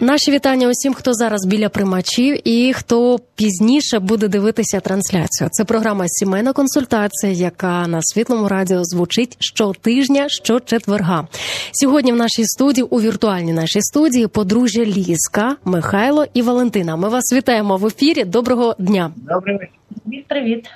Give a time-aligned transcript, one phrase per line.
[0.00, 5.50] Наші вітання усім, хто зараз біля примачів і хто пізніше буде дивитися трансляцію.
[5.52, 11.26] Це програма Сімейна консультація, яка на світлому радіо звучить щотижня, щочетверга.
[11.72, 16.96] Сьогодні в нашій студії, у віртуальній нашій студії, подружжя Ліска, Михайло і Валентина.
[16.96, 18.24] Ми вас вітаємо в ефірі.
[18.24, 19.12] Доброго дня.
[19.16, 19.74] Добрий вечір.
[20.28, 20.66] Привіт.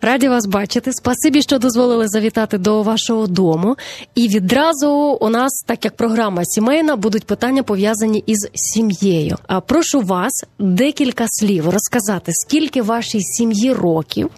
[0.00, 0.92] Раді вас бачити.
[0.92, 3.76] Спасибі, що дозволили завітати до вашого дому.
[4.14, 9.36] І відразу у нас, так як програма сімейна, будуть питання пов'язані із сім'єю.
[9.46, 14.30] А прошу вас декілька слів розказати, скільки вашій сім'ї років,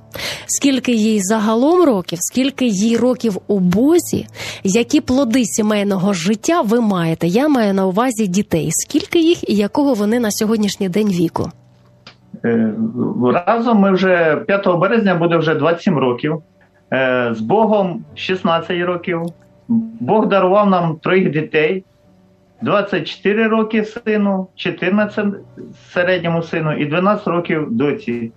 [0.47, 4.27] скільки їй загалом років, скільки їй років у Бозі,
[4.65, 7.27] які плоди сімейного життя ви маєте.
[7.27, 8.69] Я маю на увазі дітей.
[8.73, 11.51] Скільки їх і якого вони на сьогоднішній день віку?
[12.45, 12.75] Е,
[13.47, 16.42] Разом ми вже 5 березня буде вже 27 років.
[16.92, 19.23] Е, З Богом 16 років.
[20.01, 21.84] Бог дарував нам троїх дітей:
[22.62, 25.27] 24 роки сину, 14
[25.92, 28.33] середньому сину і 12 років доці.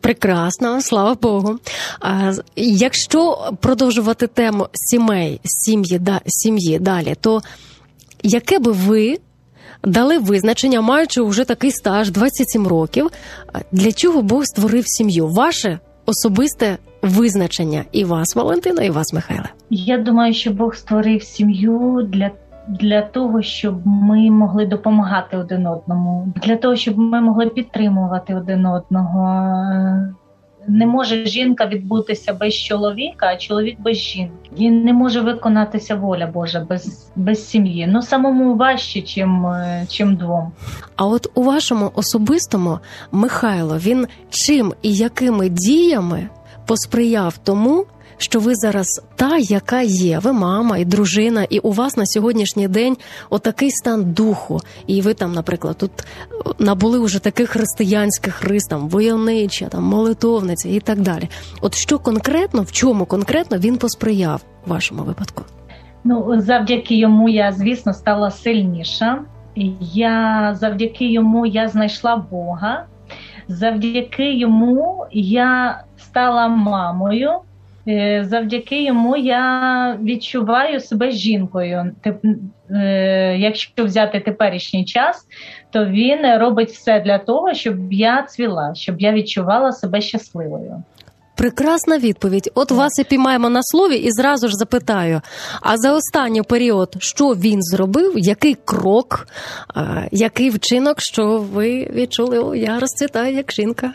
[0.00, 1.58] Прекрасно, слава Богу.
[2.00, 7.40] А якщо продовжувати тему сімей, сім'ї да, сім'ї далі, то
[8.22, 9.18] яке би ви
[9.86, 13.10] дали визначення, маючи вже такий стаж 27 років,
[13.72, 15.28] для чого Бог створив сім'ю?
[15.28, 19.48] Ваше особисте визначення і вас, Валентина, і вас, Михайле?
[19.70, 22.30] Я думаю, що Бог створив сім'ю для.
[22.68, 28.66] Для того щоб ми могли допомагати один одному, для того, щоб ми могли підтримувати один
[28.66, 29.44] одного.
[30.68, 34.50] Не може жінка відбутися без чоловіка, а чоловік без жінки.
[34.56, 37.86] І не може виконатися воля Божа без без сім'ї.
[37.86, 39.46] Ну самому важче, чим,
[39.88, 40.52] чим двом.
[40.96, 42.78] А от у вашому особистому
[43.12, 46.28] Михайло він чим і якими діями
[46.66, 47.86] посприяв тому,
[48.16, 52.68] що ви зараз та, яка є, ви мама і дружина, і у вас на сьогоднішній
[52.68, 52.96] день
[53.30, 54.60] отакий стан духу.
[54.86, 55.90] І ви там, наприклад, тут
[56.58, 61.28] набули вже таких християнських рис, там войовнича, там молитовниця і так далі.
[61.60, 65.42] От що конкретно, в чому конкретно він посприяв вашому випадку?
[66.04, 69.18] Ну, завдяки йому я, звісно, стала сильніша.
[69.80, 72.84] Я завдяки йому я знайшла Бога.
[73.48, 77.30] Завдяки йому я стала мамою.
[78.22, 81.92] Завдяки йому я відчуваю себе жінкою.
[83.36, 85.26] Якщо взяти теперішній час,
[85.70, 90.82] то він робить все для того, щоб я цвіла, щоб я відчувала себе щасливою.
[91.36, 92.50] Прекрасна відповідь.
[92.54, 95.20] От вас і піймаємо на слові, і зразу ж запитаю:
[95.60, 98.12] а за останній період, що він зробив?
[98.16, 99.28] Який крок,
[100.12, 102.38] який вчинок, що ви відчули?
[102.38, 103.92] О, я розцвітаю як жінка?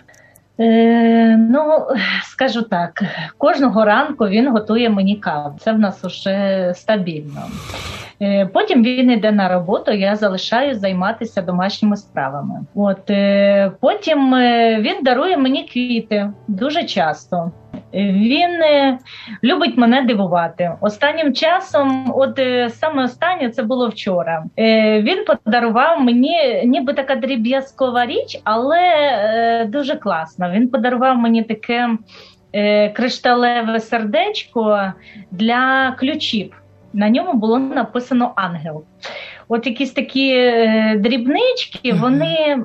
[0.60, 1.88] Е, Ну,
[2.24, 3.04] скажу так,
[3.38, 5.56] кожного ранку він готує мені каву.
[5.60, 7.42] Це в нас уже стабільно.
[8.22, 12.60] Е, Потім він йде на роботу, я залишаю займатися домашніми справами.
[12.76, 14.36] От е, Потім
[14.80, 17.52] він дарує мені квіти дуже часто.
[17.94, 18.52] Він
[19.44, 20.72] любить мене дивувати.
[20.82, 22.40] Останнім часом, от
[22.70, 24.44] саме останнє це було вчора.
[24.98, 28.80] Він подарував мені ніби така дріб'язкова річ, але
[29.70, 30.52] дуже класна.
[30.52, 31.90] Він подарував мені таке
[32.94, 34.94] кришталеве сердечко
[35.32, 36.62] для ключів.
[36.94, 38.84] На ньому було написано ангел.
[39.48, 42.58] От якісь такі е, дрібнички, вони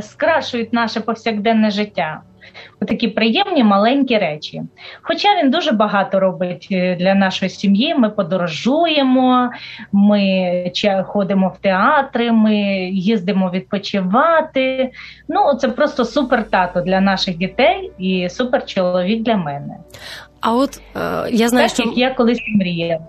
[0.00, 2.20] скрашують наше повсякденне життя.
[2.88, 4.62] Такі приємні маленькі речі.
[5.02, 7.94] Хоча він дуже багато робить для нашої сім'ї.
[7.94, 9.50] Ми подорожуємо,
[9.92, 10.72] ми
[11.06, 12.56] ходимо в театри, ми
[12.92, 14.90] їздимо відпочивати.
[15.28, 19.76] Ну, це просто супер тато для наших дітей і супер чоловік для мене.
[20.40, 21.00] А от е,
[21.30, 23.06] я знаю, так, що як я колись мріяла.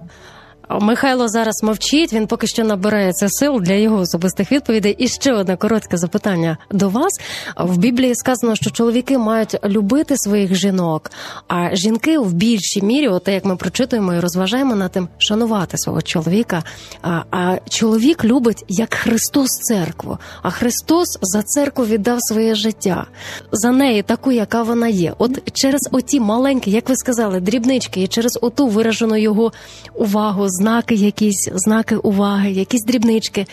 [0.70, 2.14] Михайло зараз мовчить.
[2.14, 4.96] Він поки що набирається сил для його особистих відповідей.
[4.98, 7.20] І ще одне коротке запитання до вас.
[7.58, 11.12] В Біблії сказано, що чоловіки мають любити своїх жінок,
[11.48, 16.02] а жінки в більшій мірі, от як ми прочитуємо і розважаємо над тим, шанувати свого
[16.02, 16.64] чоловіка.
[17.02, 20.18] А, а чоловік любить як Христос церкву.
[20.42, 23.06] А Христос за церкву віддав своє життя
[23.52, 25.14] за неї, таку, яка вона є.
[25.18, 29.52] От через оті маленькі, як ви сказали, дрібнички, і через оту виражену його
[29.96, 33.46] увагу, знаки, якісь знаки уваги, якісь дрібнички.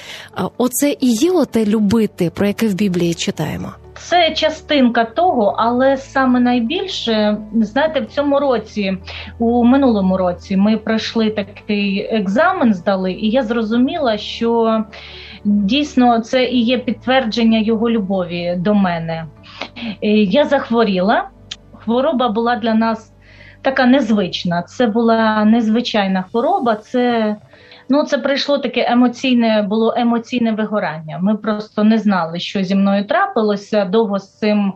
[0.58, 3.68] Оце і є оте любити, про яке в Біблії читаємо.
[3.96, 8.98] Це частинка того, але саме найбільше, знаєте, в цьому році,
[9.38, 14.84] у минулому році, ми пройшли такий екзамен, здали, і я зрозуміла, що
[15.44, 19.26] дійсно це і є підтвердження його любові до мене.
[20.02, 21.28] Е, Я захворіла,
[21.84, 23.13] хвороба була для нас
[23.64, 24.62] така незвична.
[24.62, 26.76] Це була незвичайна хвороба.
[26.76, 27.36] Це
[27.88, 31.18] Ну, це прийшло таке емоційне, було емоційне вигорання.
[31.22, 33.84] Ми просто не знали, що зі мною трапилося.
[33.84, 34.72] Довго з цим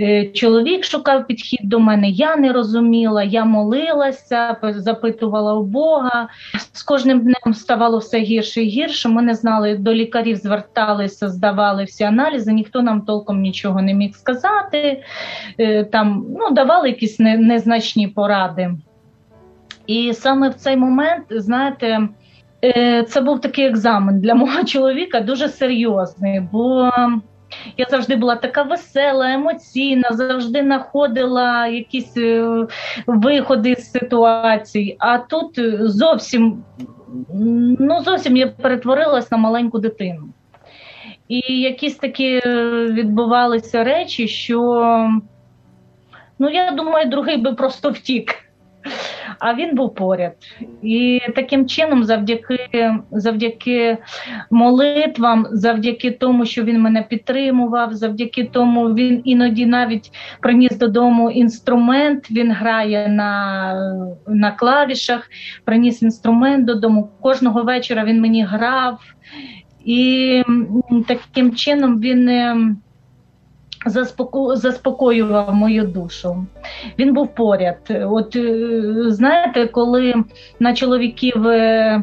[0.00, 2.08] е, чоловік шукав підхід до мене.
[2.08, 6.28] Я не розуміла, я молилася, запитувала у Бога.
[6.72, 9.08] З кожним днем ставало все гірше і гірше.
[9.08, 12.52] Ми не знали, до лікарів зверталися, здавали всі аналізи.
[12.52, 15.02] Ніхто нам толком нічого не міг сказати.
[15.58, 18.70] Е, там ну, давали якісь не, незначні поради.
[19.86, 22.08] І саме в цей момент, знаєте.
[22.66, 26.40] Е, це був такий екзамен для мого чоловіка, дуже серйозний.
[26.52, 26.90] Бо
[27.76, 32.66] я завжди була така весела, емоційна, завжди знаходила якісь е,
[33.06, 34.96] виходи з ситуацій.
[34.98, 36.64] А тут зовсім
[37.78, 40.28] ну зовсім я перетворилась на маленьку дитину.
[41.28, 42.40] І якісь такі
[42.90, 44.60] відбувалися речі, що
[46.38, 48.45] ну я думаю, другий би просто втік
[49.38, 50.32] а він був поряд.
[50.82, 53.98] І таким чином, завдяки завдяки
[54.50, 60.10] молитвам, завдяки тому, що він мене підтримував, завдяки тому він іноді навіть
[60.40, 62.30] приніс додому інструмент.
[62.30, 63.74] Він грає на,
[64.26, 65.30] на клавішах,
[65.64, 67.10] приніс інструмент додому.
[67.20, 68.98] Кожного вечора він мені грав.
[69.84, 70.42] І
[71.06, 72.78] таким чином він ем,
[74.54, 76.46] заспокоював мою душу.
[76.98, 77.78] Він був поряд.
[77.90, 80.14] От е, знаєте, коли
[80.60, 81.46] на чоловіків.
[81.46, 82.02] Е,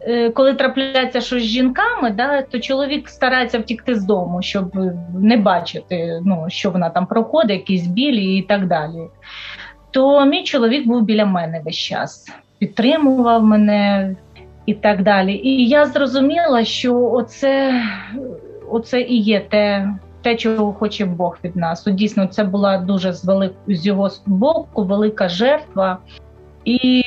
[0.00, 4.72] е, коли трапляється щось з жінками, да, то чоловік старається втікти з дому, щоб
[5.18, 9.08] не бачити, ну, що вона там проходить, якісь білі і так далі.
[9.90, 12.28] То мій чоловік був біля мене весь час,
[12.58, 14.16] підтримував мене
[14.66, 15.34] і так далі.
[15.34, 17.82] І я зрозуміла, що оце,
[18.70, 19.88] оце і є те
[20.22, 21.86] те, чого хоче Бог від нас.
[21.86, 23.52] От Дійсно, це була дуже з велик...
[23.68, 25.98] з його боку велика жертва,
[26.64, 27.04] і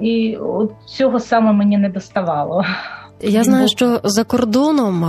[0.00, 2.64] і от цього саме мені не доставало.
[3.22, 5.04] Я знаю, що за кордоном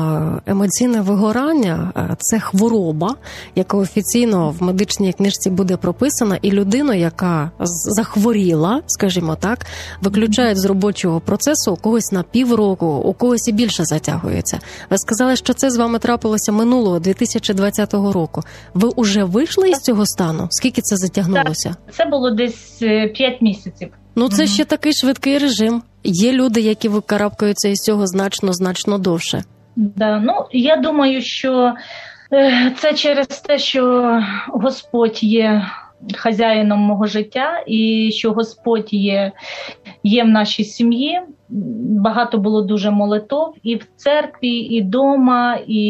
[0.45, 3.15] емоційне вигорання це хвороба,
[3.55, 9.65] яка офіційно в медичній книжці буде прописана, і людину, яка захворіла, скажімо так,
[10.01, 14.59] виключають з робочого процесу у когось на півроку, у когось і більше затягується.
[14.89, 18.41] Ви сказали, що це з вами трапилося минулого 2020 року.
[18.73, 20.47] Ви вже вийшли із цього стану?
[20.49, 21.75] Скільки це затягнулося?
[21.97, 23.89] Це було десь 5 е, місяців.
[24.15, 25.81] Ну це ще такий швидкий режим.
[26.03, 29.43] Є люди, які викарабкаються із цього значно значно довше.
[29.75, 31.73] Да, ну я думаю, що
[32.33, 34.11] е, це через те, що
[34.47, 35.65] Господь є
[36.15, 39.31] хазяїном мого життя, і що Господь є
[40.03, 41.21] є в нашій сім'ї.
[41.99, 45.59] Багато було дуже молитов і в церкві, і вдома.
[45.67, 45.81] І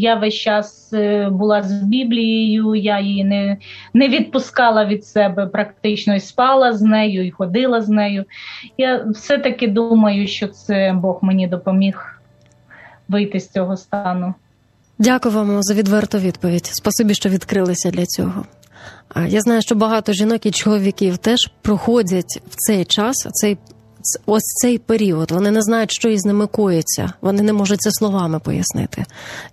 [0.00, 3.56] я весь час е, була з Біблією, я її не
[3.94, 8.24] не відпускала від себе практично і спала з нею, і ходила з нею.
[8.78, 12.20] Я все-таки думаю, що це Бог мені допоміг
[13.08, 14.34] вийти з цього стану.
[14.98, 16.66] Дякую вам за відверту відповідь.
[16.66, 18.44] Спасибі, що відкрилися для цього.
[19.28, 23.58] Я знаю, що багато жінок і чоловіків теж проходять в цей час, цей
[24.26, 25.30] ось цей період.
[25.30, 27.12] Вони не знають, що із ними коїться.
[27.20, 29.04] Вони не можуть це словами пояснити.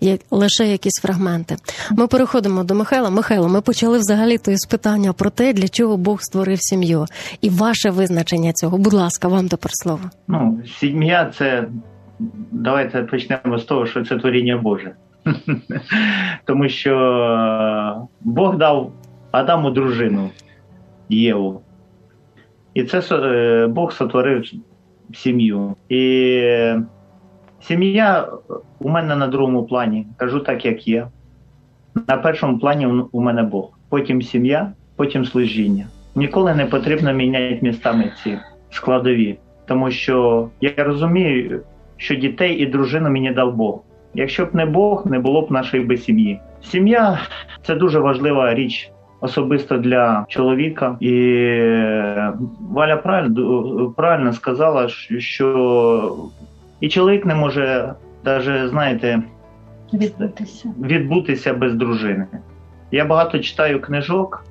[0.01, 1.55] Є лише якісь фрагменти.
[1.91, 3.09] Ми переходимо до Михайла.
[3.09, 7.05] Михайло, ми почали взагалі то із питання про те, для чого Бог створив сім'ю,
[7.41, 8.77] і ваше визначення цього.
[8.77, 10.01] Будь ласка, вам тепер слово.
[10.27, 11.67] Ну, сім'я це
[12.51, 14.91] давайте почнемо з того, що це творіння Боже.
[16.45, 18.91] Тому що Бог дав
[19.31, 20.29] Адаму дружину
[21.09, 21.61] Єву.
[22.73, 24.43] І це е, Бог сотворив
[25.13, 25.75] сім'ю.
[25.89, 26.73] І
[27.61, 28.27] сім'я
[28.79, 30.07] у мене на другому плані.
[30.17, 31.07] Кажу так, як є.
[32.07, 33.69] На першому плані у мене Бог.
[33.89, 35.87] Потім сім'я, потім служіння.
[36.15, 38.37] Ніколи не потрібно міняти містами ці
[38.71, 39.37] складові.
[39.65, 41.61] тому що я розумію,
[41.97, 43.81] що дітей і дружину мені дав Бог.
[44.13, 46.39] Якщо б не Бог, не було б нашої би сім'ї.
[46.61, 47.19] Сім'я
[47.63, 48.91] це дуже важлива річ.
[49.21, 52.33] Особисто для чоловіка, і е,
[52.71, 56.15] Валя правильно правильно сказала, що
[56.79, 57.93] і чоловік не може
[58.25, 59.21] навіть, знаєте,
[59.93, 60.69] Відбутися.
[60.81, 62.27] відбутися без дружини.
[62.91, 64.45] Я багато читаю книжок,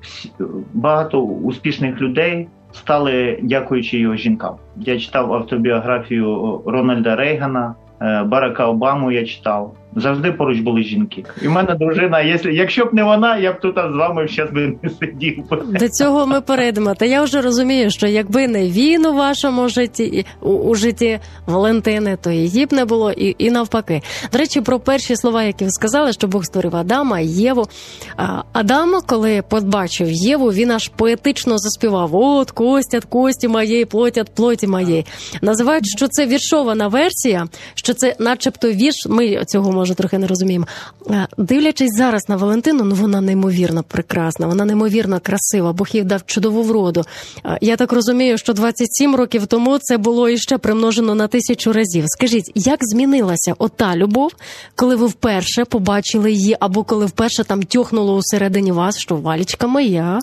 [0.73, 4.55] багато успішних людей стали дякуючи його жінкам.
[4.75, 9.11] Я читав автобіографію Рональда Рейгана, е, Барака Обаму.
[9.11, 9.73] Я читав.
[9.95, 11.23] Завжди поруч були жінки.
[11.41, 14.53] І в мене дружина, якщо, якщо б не вона, я б тут з вами зараз
[14.53, 15.43] би не сидів.
[15.79, 16.95] До цього ми перейдемо.
[16.95, 22.17] Та я вже розумію, що якби не він у вашому житті у, у житті Валентини,
[22.21, 24.01] то її б не було, і і навпаки.
[24.31, 27.67] До речі, про перші слова, які ви сказали, що Бог створив Адама, Єву.
[28.17, 34.67] А, Адам, коли побачив Єву, він аж поетично заспівав: От костят, кості моєї, плотять плоті
[34.67, 35.05] моєї.
[35.41, 39.05] Називають, що це віршована версія, що це, начебто, вірш.
[39.09, 40.67] Ми цього може трохи не розуміємо.
[41.37, 46.63] Дивлячись зараз на Валентину, ну вона неймовірно прекрасна, вона неймовірно красива, Бог їй дав чудову
[46.63, 47.03] вроду.
[47.61, 52.03] Я так розумію, що 27 років тому це було іще примножено на тисячу разів.
[52.07, 54.31] Скажіть, як змінилася ота любов,
[54.75, 60.19] коли ви вперше побачили її, або коли вперше там тьохнуло усередині вас, що валічка моя?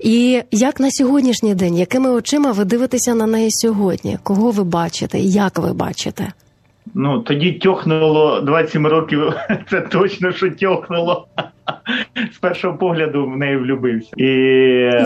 [0.00, 4.18] І як на сьогоднішній день, якими очима ви дивитеся на неї сьогодні?
[4.22, 5.18] Кого ви бачите?
[5.18, 6.32] Як ви бачите?
[6.94, 9.32] Ну, тоді тьохнуло 27 років,
[9.70, 11.26] це точно, що тьохнуло.
[12.32, 14.12] З першого погляду в неї влюбився.
[14.16, 14.24] І...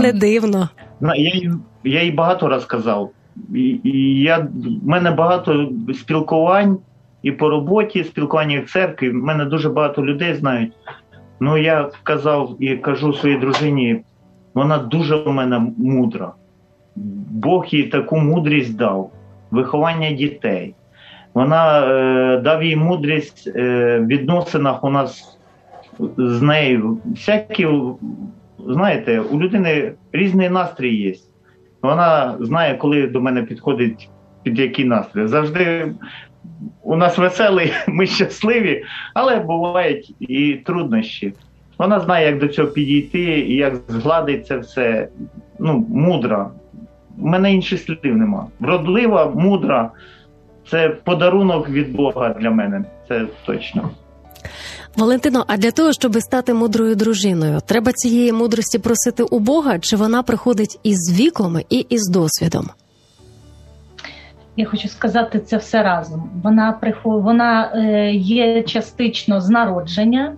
[0.02, 0.68] Не дивно.
[1.00, 1.50] Я їй,
[1.84, 3.10] я їй багато розказав.
[3.54, 6.78] І, і я, в мене багато спілкувань
[7.22, 9.10] і по роботі, спілкування в церкві.
[9.10, 10.72] В мене дуже багато людей знають.
[11.40, 14.00] Ну, я казав і кажу своїй дружині,
[14.54, 16.32] вона дуже у мене мудра.
[17.30, 19.10] Бог їй таку мудрість дав,
[19.50, 20.74] виховання дітей.
[21.34, 25.38] Вона е, дав їй мудрість е, в відносинах у нас
[26.16, 26.98] з нею.
[27.04, 27.68] Всякі,
[28.68, 31.14] знаєте, у людини різний настрій є.
[31.82, 34.08] Вона знає, коли до мене підходить
[34.42, 35.26] під який настрій.
[35.26, 35.92] Завжди
[36.82, 38.84] у нас веселий, ми щасливі,
[39.14, 41.32] але бувають і труднощі.
[41.78, 45.08] Вона знає, як до цього підійти і як згладить це все.
[45.58, 46.50] Ну, мудра.
[47.18, 48.46] У мене інших слів нема.
[48.60, 49.90] Вродлива, мудра.
[50.70, 53.90] Це подарунок від Бога для мене, це точно.
[54.96, 59.96] Валентино, а для того, щоб стати мудрою дружиною, треба цієї мудрості просити у Бога, чи
[59.96, 62.70] вона приходить із віком і із досвідом?
[64.60, 66.30] Я хочу сказати це все разом.
[66.44, 70.32] Вона вона е, є частично з народження,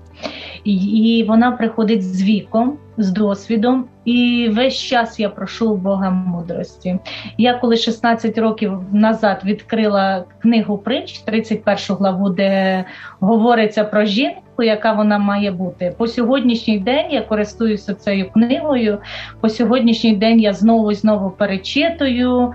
[0.64, 3.85] і вона приходить з віком, з досвідом.
[4.05, 6.99] І весь час я прошу Бога мудрості.
[7.38, 12.85] Я коли 16 років назад відкрила книгу притч, 31 главу, де
[13.21, 15.95] говориться про жінку, яка вона має бути.
[15.99, 18.99] По сьогоднішній день я користуюся цією книгою.
[19.41, 22.55] По сьогоднішній день я знову і знову перечитую.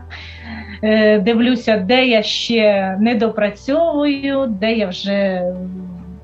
[0.84, 5.44] Е, дивлюся, де я ще не допрацьовую, де я вже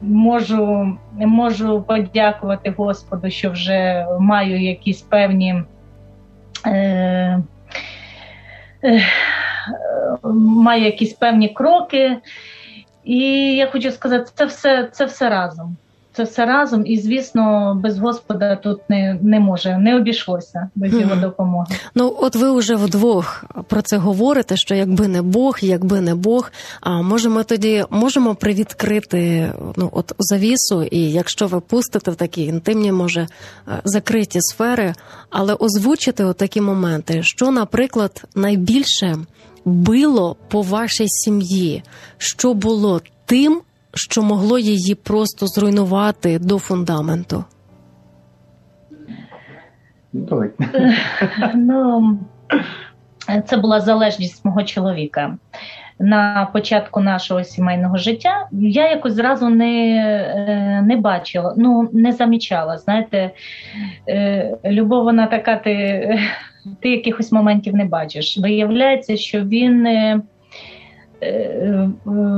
[0.02, 5.64] можу можу подякувати Господу, що вже маю якісь певні.
[6.66, 7.42] Е,
[8.84, 9.02] е,
[10.34, 12.18] Маю якісь певні кроки,
[13.04, 13.20] і
[13.56, 15.78] я хочу сказати, це все це все разом
[16.14, 21.16] це все разом, і звісно, без Господа тут не не може, не обійшлося без його
[21.16, 21.76] допомоги.
[21.96, 24.58] Ну от ви вже вдвох про це говорите.
[24.58, 26.52] Що якби не Бог, якби не Бог,
[26.82, 32.46] а може ми тоді можемо привідкрити ну от завісу, і якщо ви пустите в такі
[32.46, 33.28] інтимні, може е,
[33.84, 34.94] закриті сфери,
[35.30, 39.18] але озвучити отакі моменти, що, наприклад, найбільше
[39.66, 41.84] било по вашій сім'ї,
[42.18, 43.62] що було тим
[43.94, 47.44] що могло її просто зруйнувати до фундаменту?
[51.56, 52.20] Ну,
[53.46, 55.38] це була залежність мого чоловіка.
[56.00, 62.78] На початку нашого сімейного життя я якось зразу не е, не бачила, ну не замічала.
[62.78, 63.32] Знаєте,
[64.10, 66.20] е, любов, вона така, ти
[66.82, 68.38] ти якихось моментів не бачиш.
[68.38, 70.33] Виявляється, що він е, Е,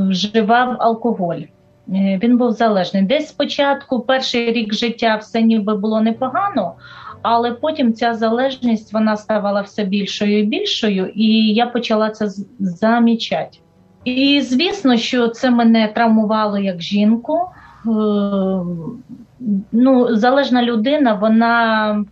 [0.09, 1.41] вживав алкоголь.
[1.89, 3.03] Е, він був залежний.
[3.03, 6.73] Десь спочатку, перший рік життя, все ніби було непогано,
[7.21, 12.27] але потім ця залежність вона ставала все більшою і більшою, і я почала це
[12.59, 13.57] замічати.
[14.03, 17.39] І звісно, що це мене травмувало як жінку.
[17.39, 17.89] Е,
[19.71, 22.05] ну, Залежна людина, вона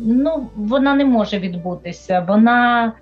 [0.00, 2.24] ну, вона не може відбутися.
[2.28, 2.92] Вона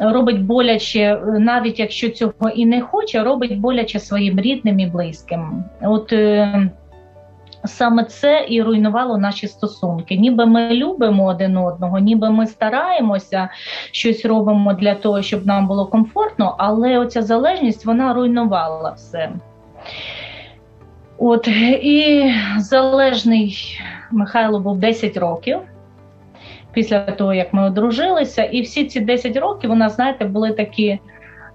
[0.00, 5.64] робить боляче, е, навіть якщо цього і не хоче, робить боляче своїм рідним і близьким.
[5.82, 6.70] От е,
[7.64, 10.16] саме це і руйнувало наші стосунки.
[10.16, 13.48] Ніби ми любимо один одного, ніби ми стараємося,
[13.92, 19.30] щось робимо для того, щоб нам було комфортно, але оця залежність вона руйнувала все.
[21.18, 21.48] От
[21.82, 23.78] і залежний
[24.10, 25.58] Михайло був 10 років
[26.72, 30.98] після того, як ми одружилися, і всі ці 10 років у нас, знаєте, були такі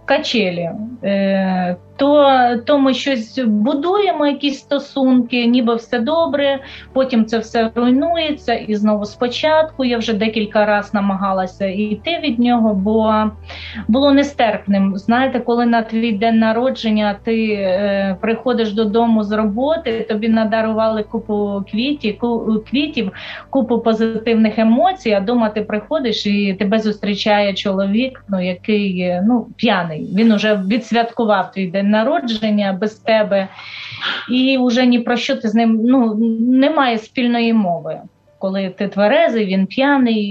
[0.06, 0.70] качелі.
[1.04, 2.28] Е, то,
[2.66, 6.60] то ми щось будуємо, якісь стосунки, ніби все добре,
[6.94, 12.74] потім це все руйнується, і знову спочатку я вже декілька разів намагалася йти від нього,
[12.74, 13.24] бо
[13.88, 14.98] було нестерпним.
[14.98, 21.64] Знаєте, коли на твій день народження ти е, приходиш додому з роботи, тобі надарували купу
[21.72, 22.20] квітів,
[22.70, 23.12] квітів,
[23.50, 29.48] купу позитивних емоцій, а дома ти приходиш і тебе зустрічає чоловік, ну який е, ну
[29.56, 30.10] п'яний.
[30.16, 33.48] Він уже відсвяткував твій день народження без тебе,
[34.32, 38.02] і вже ні про що ти з ним ну немає спільної мови.
[38.40, 40.24] Коли ти тверезий, він п'яний,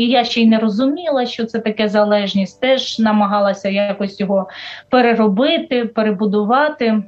[0.00, 2.60] і я ще й не розуміла, що це таке залежність.
[2.60, 4.48] Теж намагалася якось його
[4.88, 7.02] переробити, перебудувати.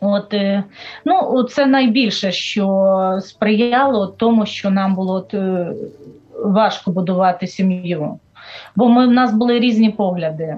[0.00, 0.64] От, е,
[1.04, 5.72] ну, це найбільше, що сприяло тому, що нам було е,
[6.44, 8.18] важко будувати сім'ю.
[8.76, 10.56] Бо ми в нас були різні погляди.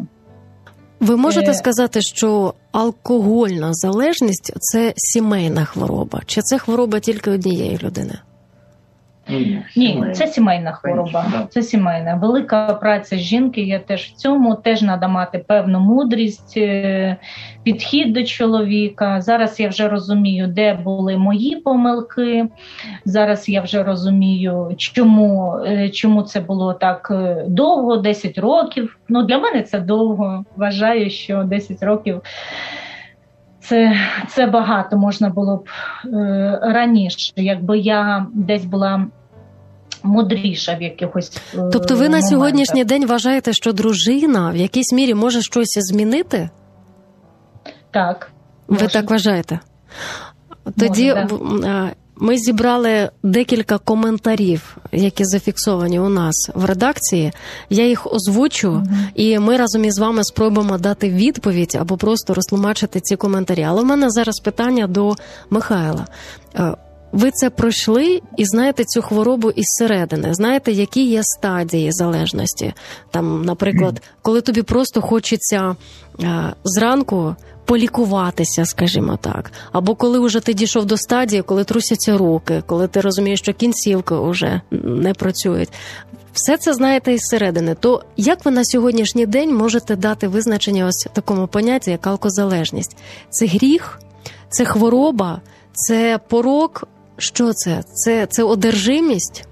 [1.02, 1.54] Ви можете Е.
[1.54, 8.18] сказати, що алкогольна залежність це сімейна хвороба, чи це хвороба тільки однієї людини?
[9.77, 11.25] Ні, це сімейна хвороба.
[11.51, 12.15] Це сімейна.
[12.15, 14.55] Велика праця жінки є теж в цьому.
[14.55, 17.17] Теж треба мати певну мудрість, е,
[17.62, 19.21] підхід до чоловіка.
[19.21, 22.49] Зараз я вже розумію, де були мої помилки.
[23.05, 28.99] Зараз я вже розумію, чому, е, чому це було так е, довго, 10 років.
[29.09, 30.45] Ну для мене це довго.
[30.57, 32.23] Вважаю, що 10 років.
[33.62, 33.97] Це,
[34.29, 35.69] це багато можна було б
[36.05, 39.07] е, раніше, якби я десь була
[40.02, 41.32] мудріша в якихось.
[41.54, 46.50] е, Тобто, ви на сьогоднішній день вважаєте, що дружина в якійсь мірі може щось змінити?
[47.91, 48.30] так.
[48.69, 48.88] Ви Може.
[48.88, 49.60] так вважаєте?
[50.78, 51.91] Тоді да.
[52.17, 57.32] ми зібрали декілька коментарів, які зафіксовані у нас в редакції.
[57.71, 59.06] Я їх озвучу, Мгм.
[59.15, 63.62] і ми разом із вами спробуємо дати відповідь або просто розтлумачити ці коментарі.
[63.62, 65.15] Але в мене зараз питання до
[65.50, 66.06] Михайла.
[67.13, 70.35] Ви це пройшли і знаєте цю хворобу із середини.
[70.35, 72.75] Знаєте, які є стадії залежності?
[73.11, 75.77] Там, наприклад, коли тобі просто хочеться
[76.21, 82.63] е, зранку полікуватися, скажімо так, або коли вже ти дійшов до стадії, коли трусяться руки,
[82.67, 85.69] коли ти розумієш, що кінцівки вже не працюють.
[86.33, 87.75] Все це знаєте із середини.
[87.75, 92.97] То як ви на сьогоднішній день можете дати визначення ось такому понятті, як алкозалежність?
[93.31, 94.01] Це гріх,
[94.49, 95.41] це хвороба,
[95.73, 96.89] це порок.
[97.17, 97.83] Що це?
[97.83, 99.49] Це, це одержимість?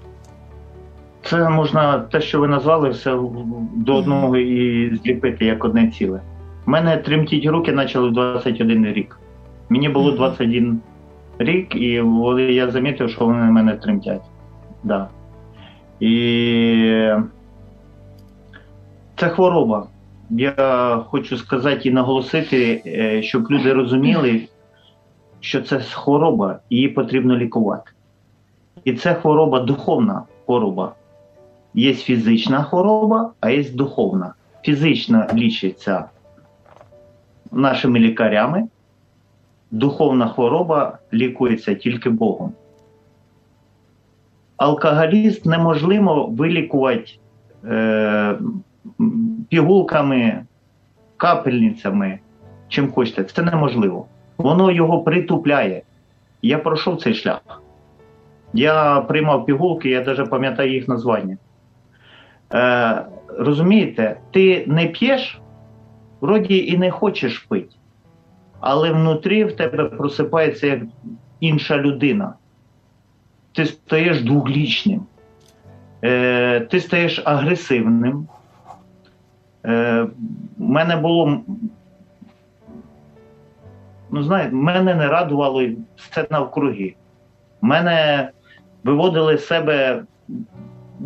[1.23, 3.19] Це можна те, що ви назвали, все
[3.75, 6.21] до одного і зліпити як одне ціле.
[6.67, 9.19] У мене тремтіть руки почали в 21 рік.
[9.69, 10.81] Мені було 21
[11.39, 12.03] рік, і
[12.49, 14.21] я замітив, що вони на мене тремтять.
[14.83, 15.07] Да.
[15.99, 17.09] І
[19.15, 19.87] це хвороба.
[20.29, 24.41] Я хочу сказати і наголосити, е, щоб люди розуміли,
[25.41, 27.91] що це хвороба, її потрібно лікувати.
[28.83, 30.95] І це хвороба духовна хвороба.
[31.73, 34.33] Є фізична хвороба, а є духовна.
[34.61, 36.05] Фізична лічиться
[37.51, 38.67] нашими лікарями,
[39.71, 42.53] духовна хвороба лікується тільки Богом.
[44.57, 47.11] Алкоголіст неможливо вилікувати
[47.65, 48.39] е,
[49.49, 50.45] пігулками,
[51.17, 52.19] капельницями,
[52.67, 53.23] чим хочете.
[53.23, 54.05] Це неможливо.
[54.41, 55.81] Воно його притупляє.
[56.41, 57.61] Я пройшов цей шлях.
[58.53, 61.37] Я приймав пігулки, я навіть пам'ятаю їх названня.
[62.53, 63.05] Е,
[63.37, 65.41] розумієте, ти не п'єш,
[66.21, 67.75] вроді і не хочеш пити,
[68.59, 70.79] але внутрі в тебе просипається як
[71.39, 72.33] інша людина.
[73.53, 75.01] Ти стаєш двоглічним,
[76.03, 78.27] е, ти стаєш агресивним.
[79.65, 80.07] Е,
[80.57, 81.41] мене було.
[84.11, 85.63] Ну, знаєте, мене не радувало
[85.95, 86.93] все навкруги.
[87.61, 88.29] Мене
[88.83, 90.03] виводили з себе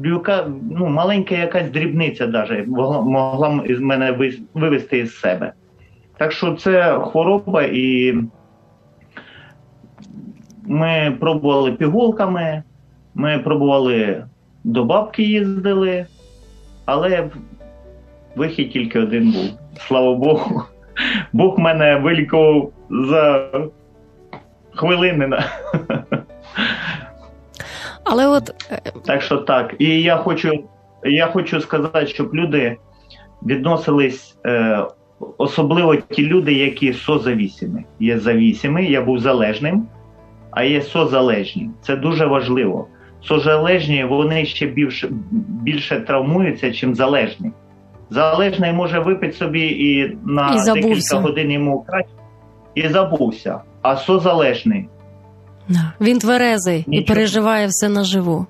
[0.04, 5.54] люка, ну, маленька якась дрібниця даже могла, могла із мене ви- вивести із себе.
[6.18, 8.16] Так що це хвороба, і
[10.64, 12.64] ми пробували пігулками,
[13.16, 14.26] ми пробували
[14.64, 16.06] до бабки їздили,
[16.86, 17.30] Але
[18.36, 19.50] вихід тільки один був.
[19.88, 20.62] Слава Богу.
[21.34, 23.50] Бог мене вилікував за
[24.76, 25.40] хвилини.
[28.04, 28.52] Але от
[29.06, 29.76] Так що так.
[29.80, 30.64] І я хочу,
[31.04, 32.78] я хочу сказати, щоб люди
[33.46, 34.84] відносились, е,
[35.38, 37.86] особливо ті люди, які созавісімі.
[38.00, 39.88] Є завісімі, я був залежним,
[40.52, 41.70] а є созалежні.
[41.82, 42.88] Це дуже важливо.
[43.24, 45.10] Созалежні вони ще більше,
[45.64, 47.52] більше травмуються, чим залежні.
[48.10, 52.10] Залежний може випити собі і на І декілька годин йому краще
[52.76, 53.60] і забувся.
[53.82, 54.88] А созалежний
[56.02, 58.46] він тверезий і переживає все наживу.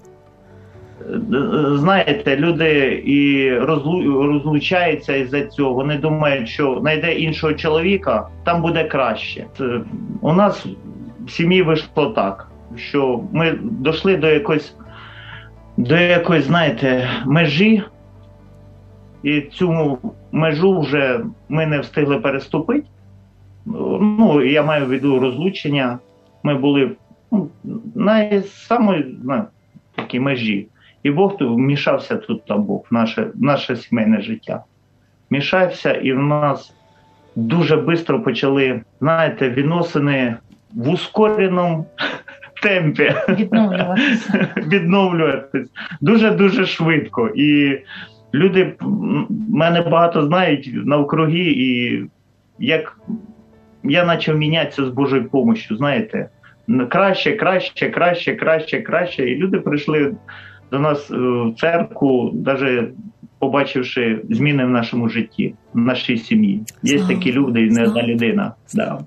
[1.76, 5.74] знаєте, люди і розлу- розлучаються із-за цього.
[5.74, 9.46] Вони думають, що знайде іншого чоловіка, там буде краще.
[10.22, 10.66] У нас
[11.26, 14.76] в сім'ї вийшло так, що ми дійшли до якоїсь,
[15.78, 17.84] до якоїсь, знаєте, межі,
[19.24, 19.98] і цю
[20.32, 22.88] межу вже ми не встигли переступити.
[23.66, 26.00] Ну, я маю в виду розлучення.
[26.44, 26.92] Ми були
[27.32, 27.50] ну,
[27.96, 29.46] на самої на
[29.96, 30.68] такій межі.
[31.04, 34.64] І Бог тут вмішався тут там Бог в наше, в наше сімейне життя.
[35.30, 36.74] Мішався, і в нас
[37.36, 40.36] дуже швидко почали, знаєте, відносини
[40.74, 41.86] в ускореному
[42.62, 44.48] темпі Відновлюватися.
[44.68, 45.70] відновлюватись
[46.02, 47.30] дуже-дуже швидко.
[47.36, 47.80] І
[48.34, 48.74] люди
[49.50, 52.02] мене багато знають навкруги, і
[52.60, 53.00] як
[53.90, 56.30] я почав мінятися з Божою допомогою, знаєте,
[56.90, 59.30] краще, краще, краще, краще, краще.
[59.30, 60.16] І люди прийшли
[60.72, 62.90] до нас е, в церкву, навіть
[63.40, 66.62] побачивши зміни в нашому житті, в нашій сім'ї.
[66.84, 68.54] Є такі люди, і не одна людина.
[68.74, 69.00] Да.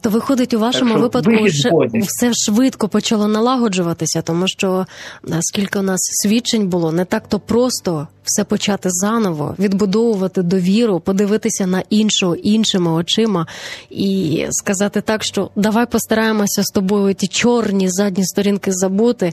[0.00, 4.86] То виходить, у вашому що випадку ще все швидко почало налагоджуватися, тому що
[5.24, 11.66] наскільки у нас свідчень було, не так то просто все почати заново, відбудовувати довіру, подивитися
[11.66, 13.46] на іншого іншими очима
[13.90, 19.32] і сказати так, що давай постараємося з тобою ті чорні задні сторінки забути.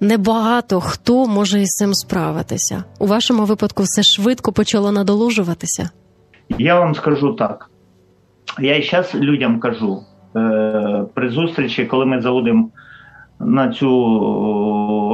[0.00, 2.84] Небагато хто може із цим справитися.
[2.98, 5.90] У вашому випадку все швидко почало надолужуватися.
[6.58, 7.70] Я вам скажу так.
[8.58, 10.02] Я і зараз людям кажу
[10.36, 12.68] е, при зустрічі, коли ми заводимо
[13.40, 13.86] на цю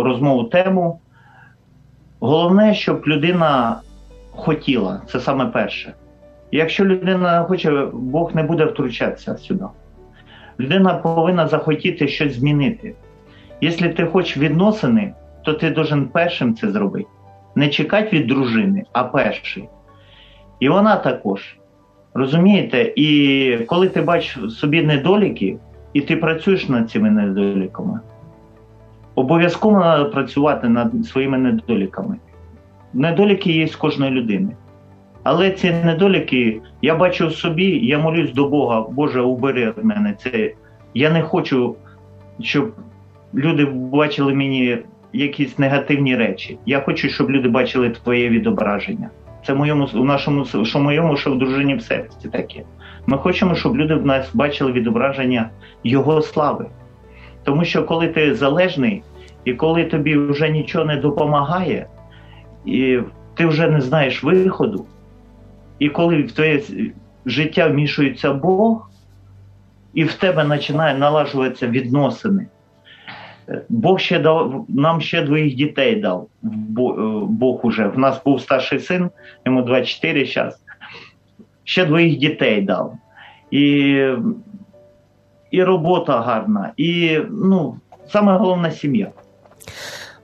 [0.04, 1.00] розмову тему.
[2.20, 3.80] Головне, щоб людина
[4.30, 5.94] хотіла, це саме перше.
[6.52, 9.64] Якщо людина хоче, Бог не буде втручатися сюди.
[10.60, 12.94] Людина повинна захотіти щось змінити.
[13.60, 17.08] Якщо ти хочеш відносини, то ти должен першим це зробити.
[17.54, 19.68] Не чекати від дружини, а перший.
[20.60, 21.56] І вона також.
[22.14, 22.92] Розумієте?
[22.96, 25.56] І коли ти бачиш собі недоліки,
[25.92, 28.00] і ти працюєш над цими недоліками,
[29.14, 32.16] обов'язково треба працювати над своїми недоліками.
[32.94, 34.56] Недоліки є з кожної людини.
[35.22, 40.14] Але ці недоліки я бачу в собі, я молюсь до Бога, Боже, убери від мене
[40.22, 40.52] це.
[40.94, 41.76] Я не хочу,
[42.40, 42.72] щоб
[43.34, 44.78] люди бачили мені
[45.12, 46.58] якісь негативні речі.
[46.66, 49.10] Я хочу, щоб люди бачили твоє відображення.
[49.46, 52.62] Це моєму у нашому що моєму, що в дружині в серці таке.
[53.06, 55.50] Ми хочемо, щоб люди в нас бачили відображення
[55.84, 56.66] Його слави.
[57.44, 59.02] Тому що коли ти залежний,
[59.44, 61.86] і коли тобі вже нічого не допомагає,
[62.64, 62.98] і
[63.34, 64.86] ти вже не знаєш виходу,
[65.78, 66.62] і коли в твоє
[67.26, 68.90] життя вмішується Бог,
[69.94, 72.46] і в тебе починає налажуватися відносини.
[73.68, 76.28] Бог ще дав нам ще двоїх дітей дав.
[76.44, 76.48] Е,
[77.28, 77.86] Бог уже.
[77.86, 79.10] В нас був старший син,
[79.46, 80.58] йому 24 зараз.
[81.64, 82.98] Ще двоїх дітей дав.
[83.50, 84.06] І,
[85.50, 87.76] і робота гарна, і ну,
[88.08, 89.10] саме головне сім'я.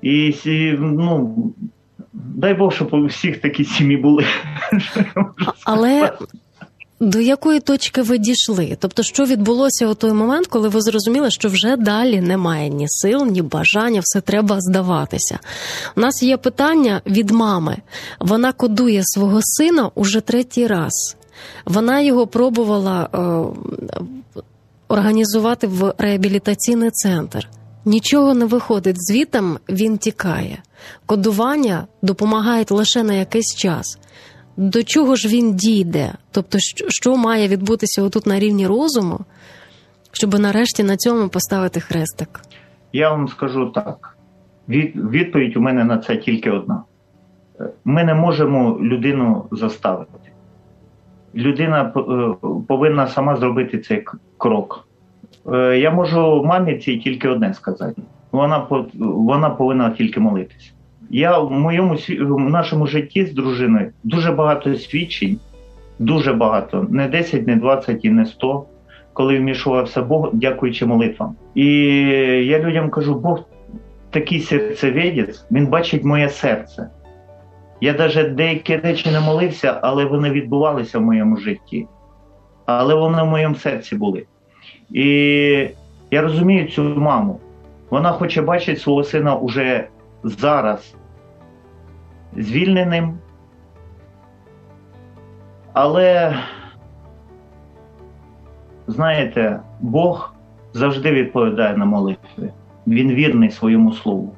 [0.02, 0.34] І
[0.78, 1.36] ну,
[2.12, 4.24] дай Бог, щоб у всіх такі сім'ї були.
[5.64, 6.12] Але
[7.00, 8.76] до якої точки ви дійшли?
[8.80, 13.26] Тобто, що відбулося у той момент, коли ви зрозуміли, що вже далі немає ні сил,
[13.26, 15.38] ні бажання, все треба здаватися.
[15.96, 17.76] У нас є питання від мами.
[18.20, 21.16] Вона кодує свого сина уже третій раз.
[21.64, 24.40] Вона його пробувала е,
[24.88, 27.48] організувати в реабілітаційний центр.
[27.84, 30.62] Нічого не виходить, звітом він тікає.
[31.06, 33.98] Кодування допомагає лише на якийсь час.
[34.58, 36.12] До чого ж він дійде?
[36.30, 39.20] Тобто, що, має відбутися отут на рівні розуму,
[40.12, 42.40] щоб нарешті на цьому поставити хрестик?
[42.92, 44.16] Я вам скажу так:
[44.68, 46.82] від, відповідь у мене на це тільки одна:
[47.60, 50.30] Е, ми не можемо людину заставити.
[51.34, 52.34] Людина е,
[52.68, 54.04] повинна сама зробити цей
[54.38, 54.88] крок.
[55.52, 58.66] Е, Я можу мамі цій тільки одне сказати: вона,
[58.98, 60.74] вона повинна тільки молитись.
[61.10, 65.38] Я в моєму в нашому житті з дружиною дуже багато свідчень,
[65.98, 68.64] дуже багато, не 10, не 20 і не 100,
[69.12, 71.36] коли вмішувався Бог, дякуючи молитвам.
[71.54, 71.66] І
[72.46, 73.44] я людям кажу, Бог
[74.10, 76.88] такий серцевідець, він бачить моє серце.
[77.80, 81.86] Я навіть деякі речі не молився, але вони відбувалися в моєму житті.
[82.66, 84.26] Але вони в моєму серці були.
[84.90, 85.04] І
[86.10, 87.40] я розумію цю маму.
[87.90, 89.88] Вона хоче бачити свого сина уже
[90.24, 90.94] зараз
[92.36, 93.18] звільненим.
[95.72, 96.36] Але,
[98.86, 100.34] знаєте, Бог
[100.72, 102.52] завжди відповідає на молитви.
[102.86, 104.34] Він вірний своєму слову.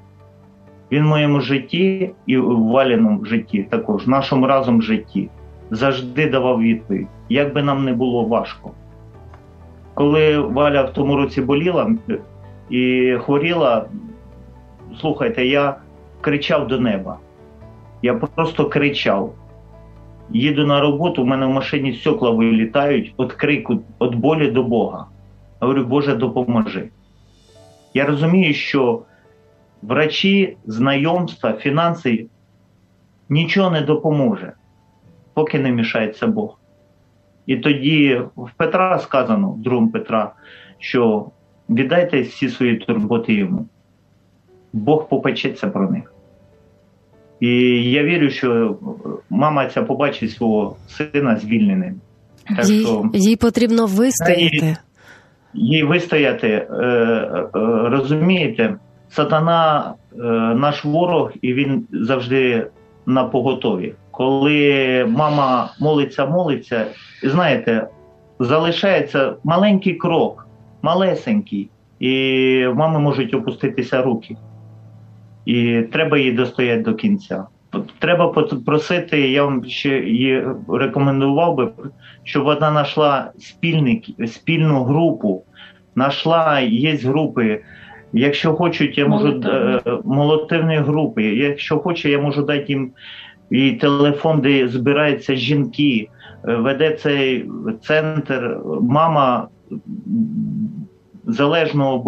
[0.93, 5.29] Він в моєму житті і в валяному житті також, в нашому разом житті,
[5.71, 8.71] завжди давав відповідь, як би нам не було важко.
[9.95, 11.91] Коли Валя в тому році боліла
[12.71, 13.87] і хворіла,
[15.01, 15.77] слухайте, я
[16.21, 17.19] кричав до неба.
[18.03, 19.35] Я просто кричав.
[20.31, 25.07] Їду на роботу, у мене в машині стекла вилітають від крику, від болі до Бога.
[25.61, 26.91] Говорю, Боже, допоможи.
[27.95, 29.03] Я розумію, що
[29.83, 32.27] врачі, знайомства, фінанси
[33.29, 34.53] нічого не допоможе,
[35.35, 36.59] поки не мішається Бог.
[37.47, 40.33] І тоді в Петра сказано, в другому Петра,
[40.79, 41.31] що
[41.69, 43.67] віддайте всі свої турботи йому.
[44.73, 46.15] Бог попечеться про них.
[47.41, 47.51] І
[47.91, 48.77] я вірю, що
[49.31, 52.01] мама ця побачить свого сина звільненим.
[52.57, 54.77] Так Їй, що їй потрібно вистояти.
[55.55, 57.49] їй вистояти, е, е,
[57.89, 58.77] розумієте,
[59.11, 60.23] сатана е,
[60.55, 62.67] наш ворог, і він завжди
[63.07, 63.95] на поготові.
[64.11, 66.87] Коли мама молиться, молиться,
[67.23, 67.89] і знаєте,
[68.39, 70.47] залишається маленький крок,
[70.83, 72.11] малесенький, і
[72.67, 74.37] в мами можуть опуститися руки.
[75.45, 77.45] І треба її достояти до кінця.
[77.99, 78.29] Треба
[78.67, 81.69] просити, я вам ще її рекомендував би,
[82.23, 85.43] щоб вона знайшла спільник, спільну групу,
[85.95, 87.63] знайшла, є групи.
[88.13, 89.43] Якщо хочуть, я можу
[90.05, 90.75] Молитовні.
[90.75, 91.23] е, групи.
[91.23, 92.91] Якщо хоче, я можу дати їм
[93.51, 96.09] і телефон, де збираються жінки,
[96.49, 97.51] Е, веде цей
[97.83, 99.49] центр мама
[101.27, 101.99] залежного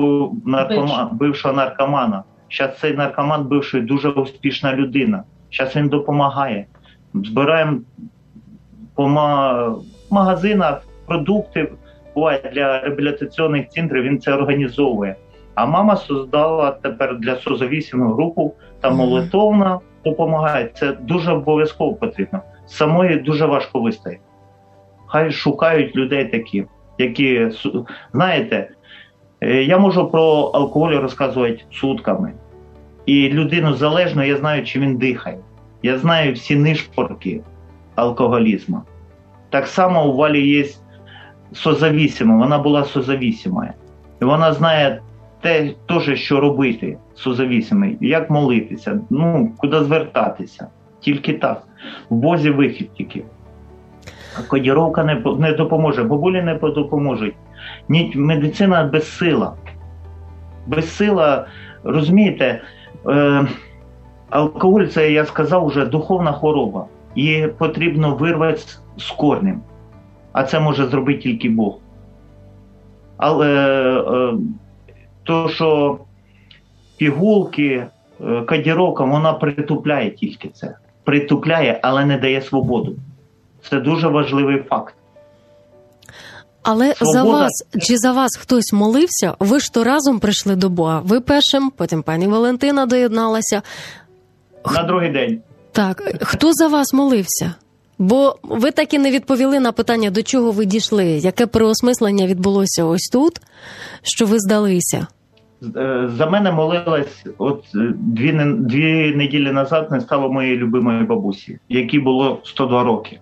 [1.13, 2.25] бившого наркомана.
[2.59, 5.23] Зараз цей наркоман бивший дуже успішна людина.
[5.53, 6.67] Зараз він допомагає.
[7.15, 7.79] Збираємо
[8.95, 9.09] по
[10.11, 11.73] магазинах продукти
[12.15, 14.03] буває для реабілітаційних центрів.
[14.03, 15.17] Він це організовує.
[15.55, 20.71] А мама создала тепер для созавісіму групу та молитовна допомагає.
[20.75, 22.41] Це дуже обов'язково потрібно.
[22.67, 24.23] Самої дуже важко вистояти.
[25.07, 26.65] Хай шукають людей такі,
[26.99, 27.51] які
[28.13, 28.71] знаєте,
[29.41, 30.23] е, я можу про
[30.55, 32.33] алкоголь розказувати сутками.
[33.07, 35.39] І людину залежно, я знаю, чи він дихає.
[35.83, 37.41] Я знаю всі нишпорки
[37.95, 38.83] алкоголізму.
[39.51, 40.65] Так само у Валі є
[41.53, 43.71] созавісима, вона була созавісимою.
[44.23, 45.01] І вона знає
[45.41, 50.67] те, теж, що робити созавісимий, як молитися, ну, куди звертатися.
[51.01, 51.63] Тільки так.
[52.11, 53.25] В Бозі вихід тільки.
[54.49, 57.35] Кодіровка не, не допоможе, бабулі не допоможуть.
[57.89, 59.53] Ні, медицина безсила.
[60.67, 61.47] Безсила,
[61.85, 62.63] розумієте,
[63.09, 63.47] е,
[64.31, 66.87] алкоголь це, я сказав, вже духовна хвороба.
[67.17, 68.63] Її потрібно вирвати
[68.97, 69.61] з- корнем.
[70.33, 71.79] А це може зробити тільки Бог.
[73.17, 73.49] Але
[74.01, 74.35] е,
[75.23, 75.99] то, що
[76.97, 77.87] пігулки,
[78.21, 80.77] е, кодіровка, вона притупляє тільки це.
[81.05, 82.97] Притупляє, але не дає свободу.
[83.63, 84.95] Це дуже важливий факт.
[86.63, 89.35] Але за вас чи за вас хтось молився?
[89.41, 91.03] Ви ж то разом прийшли до Бога.
[91.05, 93.63] Ви першим, потім пані Валентина доєдналася.
[94.75, 95.41] На другий день.
[95.73, 97.55] Так, хто за вас молився?
[97.99, 102.85] Бо ви так і не відповіли на питання, до чого ви дійшли, яке переосмислення відбулося
[102.85, 103.41] ось тут,
[104.03, 105.07] що ви здалися.
[105.77, 111.59] Е, За мене молилась от е, дві, дві неділі назад не стало моєї любимої бабусі,
[111.69, 113.21] якій було 102 роки.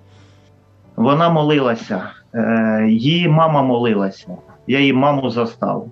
[0.96, 4.36] Вона молилася, е, її мама молилася.
[4.66, 5.86] Я її маму застав.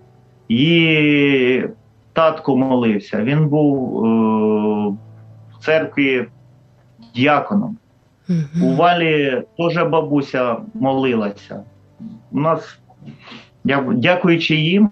[0.48, 1.68] Її
[2.12, 3.22] татко молився.
[3.22, 4.08] Він був е,
[5.52, 6.26] в церкві
[7.14, 7.76] діаконом.
[8.62, 11.62] У Валі теж бабуся молилася.
[12.32, 12.78] У нас,
[13.64, 14.90] я, дякуючи їм,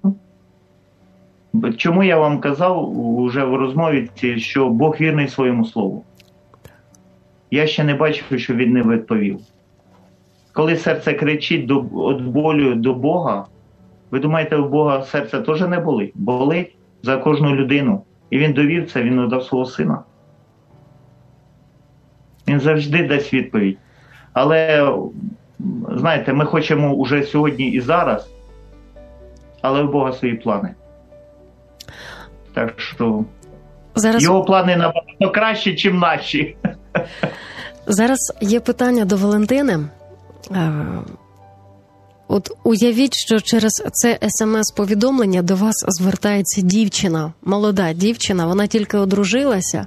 [1.76, 6.04] чому я вам казав уже в розмові, що Бог вірний своєму слову.
[7.50, 9.40] Я ще не бачив, що він не відповів.
[10.56, 13.46] Коли серце кричить до, від болю до Бога,
[14.10, 16.12] ви думаєте, у Бога серце теж не болить?
[16.14, 18.02] Болить за кожну людину.
[18.30, 20.02] І він довів це, він надав свого сина.
[22.48, 23.78] Він завжди дасть відповідь.
[24.32, 24.92] Але
[25.90, 28.30] знаєте, ми хочемо уже сьогодні і зараз,
[29.62, 30.74] але у Бога свої плани.
[32.54, 33.24] Так що
[33.94, 36.56] Зараз його плани набагато краще, ніж наші.
[37.86, 39.88] Зараз є питання до Валентини.
[40.50, 41.02] Е,
[42.28, 49.86] От уявіть, що через це смс-повідомлення до вас звертається дівчина, молода дівчина, вона тільки одружилася,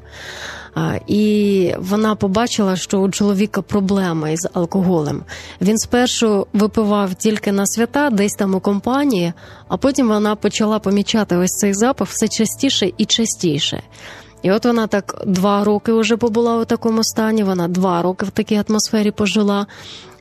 [1.08, 5.24] і вона побачила, що у чоловіка проблема із алкоголем.
[5.62, 9.34] Він спершу випивав тільки на свята, десь там у компанії,
[9.68, 13.82] а потім вона почала помічати ось цей запах все частіше і частіше.
[14.42, 17.44] І от вона так два роки вже побула у такому стані.
[17.44, 19.68] Вона два роки в такій атмосфері пожила.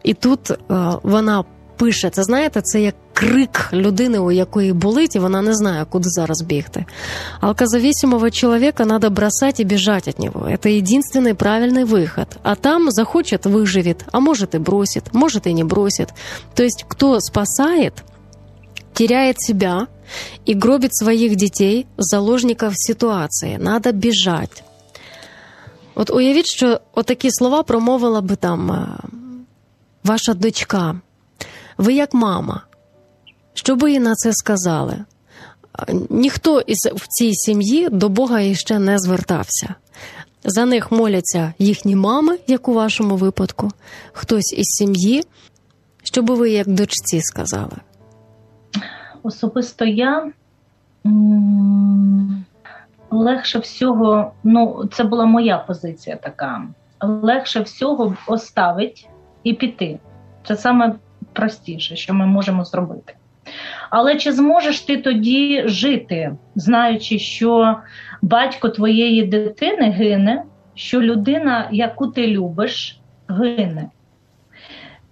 [0.08, 0.56] І тут е,
[1.04, 1.44] вона
[1.78, 6.10] пише: це знаєте, це як крик людини, у якої болить, і вона не знає, куди
[6.10, 6.86] зараз бігти.
[7.42, 10.48] Алкозависимого человека надо бросать и бежать от него.
[10.48, 12.28] Это единственный правильный выход.
[12.44, 16.10] А там захочет, выживет, а может и бросит, может и не бросит.
[16.54, 17.94] То есть кто спасает,
[18.94, 19.88] теряет себя
[20.46, 23.58] и гробит своих детей, заложников ситуации.
[23.60, 24.64] Надо бежать.
[25.96, 28.88] От уявіть, що отакі слова промовила би там е,
[30.09, 31.01] ваша дочка.
[31.79, 32.63] Ви як мама.
[33.55, 35.05] Що би їй на це сказали?
[36.11, 39.75] Ніхто із в цій сім'ї до Бога іще не звертався.
[40.45, 43.71] За них моляться їхні мами, як у вашому випадку,
[44.13, 45.25] хтось із сім'ї.
[46.03, 47.77] Що би ви як дочці сказали?
[49.23, 50.33] Особисто я
[53.11, 56.63] легше всього, ну, це була моя позиція така.
[57.01, 59.09] Легше всього оставить
[59.45, 59.99] і піти.
[60.45, 60.95] Це саме
[61.33, 63.15] простіше, що ми можемо зробити.
[63.91, 67.77] Але чи зможеш ти тоді жити, знаючи, що
[68.23, 70.43] батько твоєї дитини гине,
[70.75, 73.91] що людина, яку ти любиш, гине?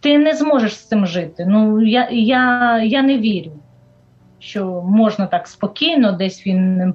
[0.01, 1.47] Ти не зможеш з цим жити.
[1.49, 3.53] Ну, я, я, я не вірю
[4.39, 6.95] що можна так спокійно, десь він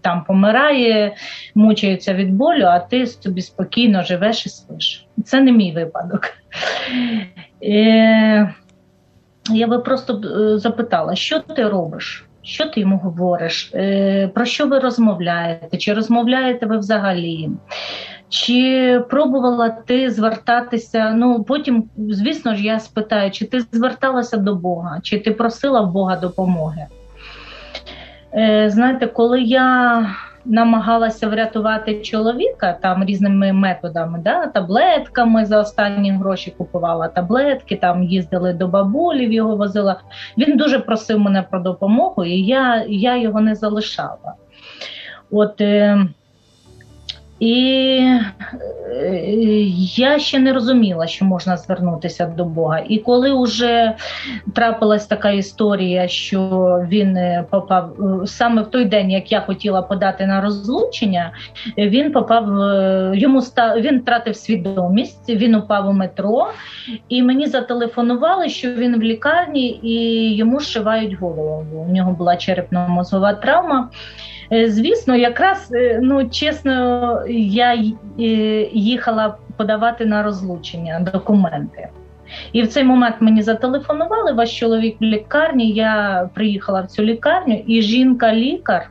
[0.00, 1.14] там помирає,
[1.54, 5.06] мучається від болю, а ти собі спокійно живеш і спиш.
[5.24, 6.20] Це не мій випадок.
[7.62, 8.54] Е,
[9.50, 12.24] я би просто е, запитала, що ти робиш?
[12.42, 13.70] Що ти йому говориш?
[13.74, 15.76] Е, Про що ви розмовляєте?
[15.76, 17.50] Чи розмовляєте ви взагалі?
[18.28, 21.10] Чи пробувала ти звертатися?
[21.10, 25.92] Ну потім, звісно ж, я спитаю, чи ти зверталася до Бога, чи ти просила в
[25.92, 26.86] Бога допомоги?
[28.34, 30.06] Е, знаєте, коли я
[30.44, 38.52] намагалася врятувати чоловіка там різними методами, да, таблетками за останні гроші купувала таблетки, там їздили
[38.52, 40.00] до бабулів, його возила.
[40.38, 44.34] Він дуже просив мене про допомогу, і я, я його не залишала.
[45.30, 45.60] От.
[45.60, 46.06] Е,
[47.40, 47.98] і
[48.90, 49.22] е,
[49.96, 52.82] я ще не розуміла, що можна звернутися до Бога.
[52.88, 53.94] І коли вже
[54.54, 56.40] трапилась така історія, що
[56.88, 61.32] він е, попав е, саме в той день, як я хотіла подати на розлучення,
[61.78, 62.44] він попав
[63.14, 66.46] йому ста він втратив свідомість, він упав у метро,
[67.08, 71.86] і мені зателефонували, що він в лікарні і йому зшивають голову.
[71.88, 73.88] У нього була черепно-мозгова травма.
[74.52, 78.22] Е, Звісно, якраз е, ну чесно, я е,
[78.72, 81.88] їхала подавати на розлучення документи.
[82.52, 85.70] І в цей момент мені зателефонували, ваш чоловік в лікарні.
[85.70, 88.90] Я приїхала в цю лікарню, і жінка-лікар,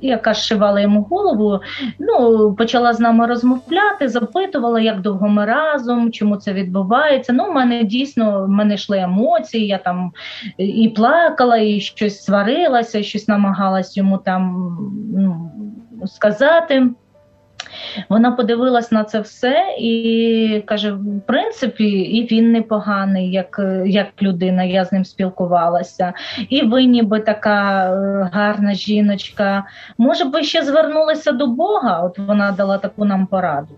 [0.00, 1.60] яка зшивала йому голову,
[1.98, 7.32] ну, почала з нами розмовляти, запитувала, як довго ми разом, чому це відбувається.
[7.32, 10.12] Ну, в мене дійсно в мене йшли емоції, я там
[10.58, 14.76] і плакала, і щось сварилася, і щось намагалась йому там
[15.16, 15.50] ну,
[16.06, 16.90] сказати.
[18.08, 24.64] Вона подивилась на це все і каже: в принципі, і він непоганий, як, як людина,
[24.64, 26.12] я з ним спілкувалася,
[26.48, 29.64] і ви ніби така е, гарна жіночка.
[29.98, 32.00] Може, ви ще звернулися до Бога?
[32.02, 33.74] От вона дала таку нам пораду.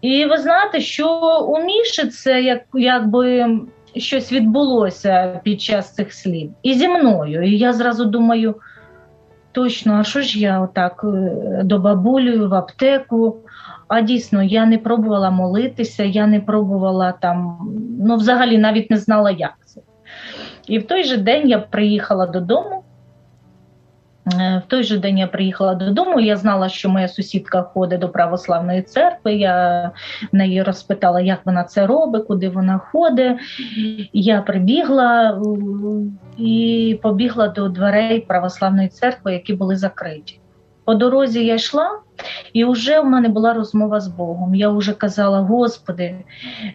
[0.00, 3.58] І ви знаєте, що у Міші це як, якби
[3.96, 6.50] щось відбулося під час цих слів.
[6.62, 7.42] І зі мною.
[7.42, 8.54] І я зразу думаю.
[9.52, 13.36] Точно, а що ж я отак е, до бабулі в аптеку?
[13.88, 17.58] А дійсно, я не пробувала молитися, я не пробувала там,
[18.00, 19.80] ну взагалі навіть не знала, як це.
[20.66, 22.81] І в той же день я приїхала додому.
[24.26, 26.20] Е, В той же день я приїхала додому.
[26.20, 29.34] Я знала, що моя сусідка ходить до православної церкви.
[29.34, 29.90] Я
[30.32, 33.38] в неї розпитала, як вона це робить, куди вона ходить.
[34.12, 35.42] Я прибігла
[36.38, 40.38] і побігла до дверей православної церкви, які були закриті.
[40.84, 41.90] По дорозі я йшла,
[42.52, 44.54] І вже в мене була розмова з Богом.
[44.54, 46.14] Я вже казала: Господи,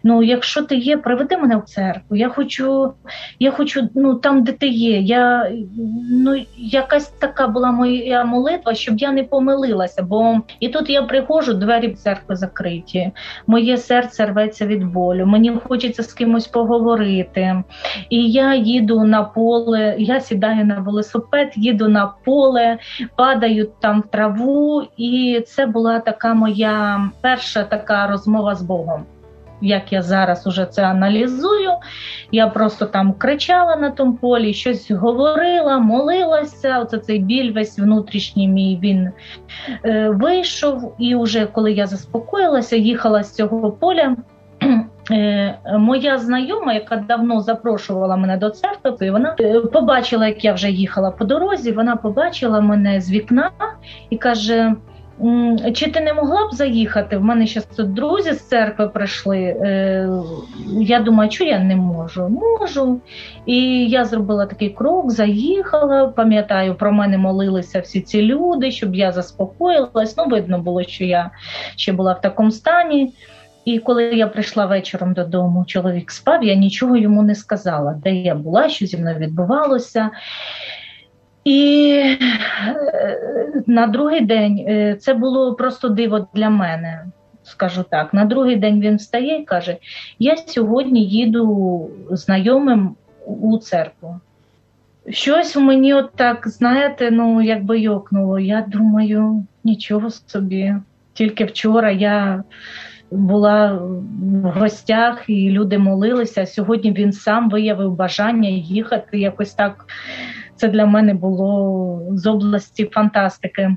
[0.03, 2.15] ну якщо ти є, приведи мене в церкву.
[2.17, 2.93] Я хочу,
[3.39, 4.99] я хочу, ну там, де ти є.
[4.99, 5.51] Я
[6.11, 10.03] ну якась така була моя молитва, щоб я не помилилася.
[10.03, 13.11] Бо і тут я приходжу, двері церкви закриті.
[13.47, 15.25] Моє серце рветься від болю.
[15.25, 17.63] Мені хочеться з кимось поговорити.
[18.09, 22.77] І я їду на поле, я сідаю на велосипед, їду на поле,
[23.15, 29.05] падаю там в траву, і це була така моя перша така розмова з Богом.
[29.61, 31.71] Як я зараз уже це аналізую,
[32.31, 36.79] я просто там кричала на тому полі, щось говорила, молилася.
[36.79, 39.11] Оце цей біль весь внутрішній мій він
[39.85, 40.95] е, вийшов.
[40.99, 44.15] І вже коли я заспокоїлася, їхала з цього поля.
[45.11, 50.69] Е, моя знайома, яка давно запрошувала мене до церкви, вона е, побачила, як я вже
[50.69, 51.71] їхала по дорозі.
[51.71, 53.51] Вона побачила мене з вікна
[54.09, 54.77] і каже: «М,
[55.73, 57.17] чи ти не могла б заїхати?
[57.17, 59.37] В мене зараз друзі з церкви прийшли.
[59.39, 60.09] Е,
[60.79, 62.29] Я думаю, що я не можу?
[62.29, 63.01] Можу.
[63.45, 66.07] І я зробила такий крок, заїхала.
[66.07, 70.17] Пам'ятаю, про мене молилися всі ці люди, щоб я заспокоїлась.
[70.17, 71.31] Ну, видно було, що я
[71.75, 73.13] ще була в такому стані.
[73.65, 78.35] І коли я прийшла вечором додому, чоловік спав, я нічого йому не сказала, де я
[78.35, 80.09] була, що зі мною відбувалося.
[81.47, 82.17] І е,
[83.67, 87.05] на другий день е, це було просто диво для мене,
[87.43, 88.13] скажу так.
[88.13, 89.77] На другий день він встає і каже:
[90.19, 92.95] Я сьогодні їду знайомим
[93.25, 94.19] у церкву.
[95.09, 98.39] Щось в мені от так, знаєте, ну якби йокнуло.
[98.39, 100.75] Я думаю, нічого собі.
[101.13, 102.43] Тільки вчора я
[103.11, 103.73] була
[104.21, 106.45] в гостях, і люди молилися.
[106.45, 109.19] Сьогодні він сам виявив бажання їхати.
[109.19, 109.85] Якось так
[110.57, 113.75] це для мене було з області фантастики.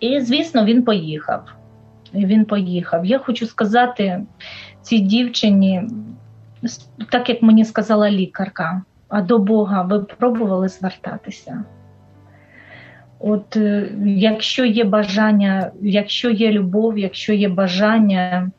[0.00, 1.44] І, звісно, він поїхав.
[2.14, 3.06] Він поїхав.
[3.06, 4.22] Я хочу сказати
[4.82, 5.82] цій дівчині,
[7.10, 11.64] так як мені сказала лікарка, а до Бога ви пробували звертатися.
[13.18, 18.50] От е, якщо є бажання, якщо є любов, якщо є бажання,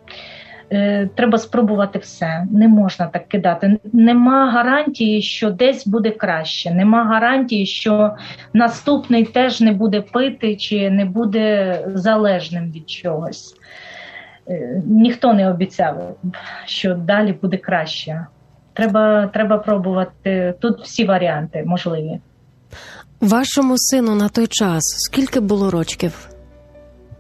[1.16, 2.47] треба спробувати все.
[2.51, 3.80] Не можна так кидати.
[3.93, 6.72] Нема гарантії, що десь буде краще.
[6.72, 8.16] Нема гарантії, що
[8.53, 13.55] наступний теж не буде пити чи не буде залежним від чогось.
[14.49, 16.18] Е, ніхто не обіцяв,
[16.66, 18.26] що далі буде краще.
[18.74, 20.53] Треба, треба пробувати.
[20.59, 22.20] Тут всі варіанти можливі.
[23.22, 26.30] Вашому сину на той час скільки було рочків?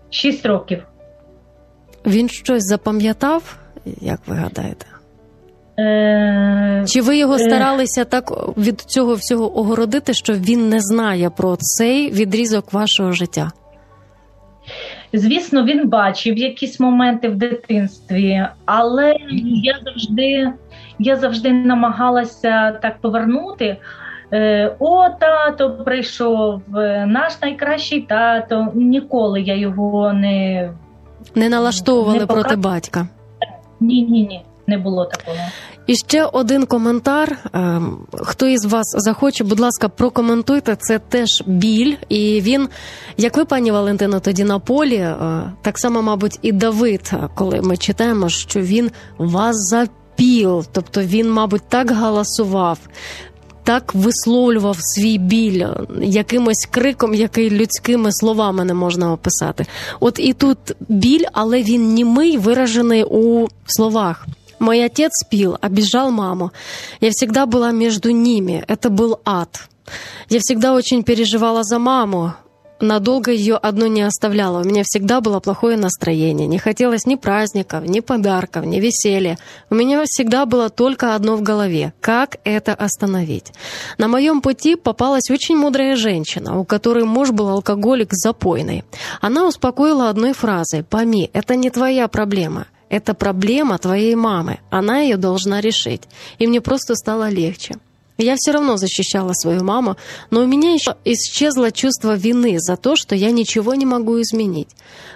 [0.09, 0.83] Шість років.
[2.05, 3.57] Він щось запам'ятав,
[4.01, 4.85] як ви гадаєте?
[5.79, 7.39] Е, Чи ви його е.
[7.39, 13.51] старалися так від цього всього огородити, що він не знає про цей відрізок вашого життя?
[15.13, 19.15] Звісно, він бачив якісь моменти в дитинстві, але
[19.63, 20.51] я завжди,
[20.99, 23.77] я завжди намагалася так повернути.
[24.33, 28.71] Е, О, тато прийшов, е, наш найкращий тато.
[28.75, 30.69] Ніколи я його не
[31.35, 33.07] Не налаштовували Не проти батька.
[33.79, 35.37] ні, ні, ні, не було такого.
[35.87, 37.37] І ще один коментар.
[37.53, 40.75] Ем, Хто із вас захоче, будь ласка, прокоментуйте.
[40.75, 41.95] Це теж біль.
[42.09, 42.69] І він,
[43.17, 45.15] як ви, пані Валентино, тоді на полі, е,
[45.61, 51.31] так само, мабуть, і Давид, е, коли ми читаємо, що він вас запіл, тобто він,
[51.31, 52.79] мабуть, так галасував
[53.64, 59.66] Так висловлював свій біль е, якимось криком, який людськими словами не можна описати.
[60.00, 60.58] От і тут
[60.88, 64.26] біль, але він німий, виражений у словах.
[64.60, 66.50] Мой отец пил, обижал маму.
[67.00, 68.64] Я всегда была между ними.
[68.68, 69.68] Это был ад.
[70.28, 72.32] Я всегда очень переживала за маму.
[72.83, 74.59] Надолго ее одну не оставляла.
[74.59, 76.47] У меня всегда было плохое настроение.
[76.47, 79.39] Не хотелось ни праздников, ни подарков, ни веселья.
[79.69, 81.93] У меня всегда было только одно в голове.
[82.01, 83.53] Как это остановить?
[83.97, 88.83] На моем пути попалась очень мудрая женщина, у которой муж был алкоголик запойный.
[89.21, 92.67] Она успокоила одной фразой «Пойми, это не твоя проблема.
[92.89, 94.59] Это проблема твоей мамы.
[94.69, 96.01] Она ее должна решить.
[96.37, 97.75] И мне просто стало легче.
[98.20, 99.96] Я все равно защищала свою маму,
[100.30, 104.70] но у меня еще исчезло чувство вины за то, что я ничего не могу изменить.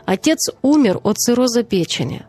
[0.07, 2.25] Отец умер от цирроза печени.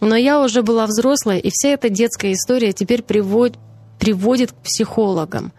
[0.00, 3.56] Но я уже была взрослая, и вся эта детская история теперь приводит,
[4.00, 5.52] приводит к психологам,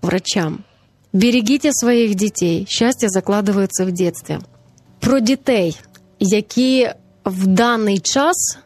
[0.00, 0.64] врачам.
[1.12, 2.66] Берегите своїх дітей.
[2.68, 4.38] Щастя закладується в дитинстві.
[5.00, 5.76] Про дітей,
[6.20, 6.90] які
[7.24, 8.58] в даний час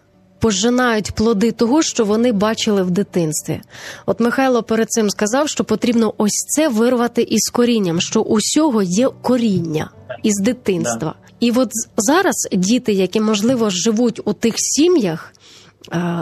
[0.43, 3.61] пожинають плоди того, що вони бачили в дитинстві.
[4.05, 9.09] От Михайло перед цим сказав, що потрібно ось це вирвати із корінням, що усього є
[9.21, 9.89] коріння
[10.23, 11.15] із дитинства.
[11.39, 15.33] І от зараз діти, які можливо живуть у тих сім'ях,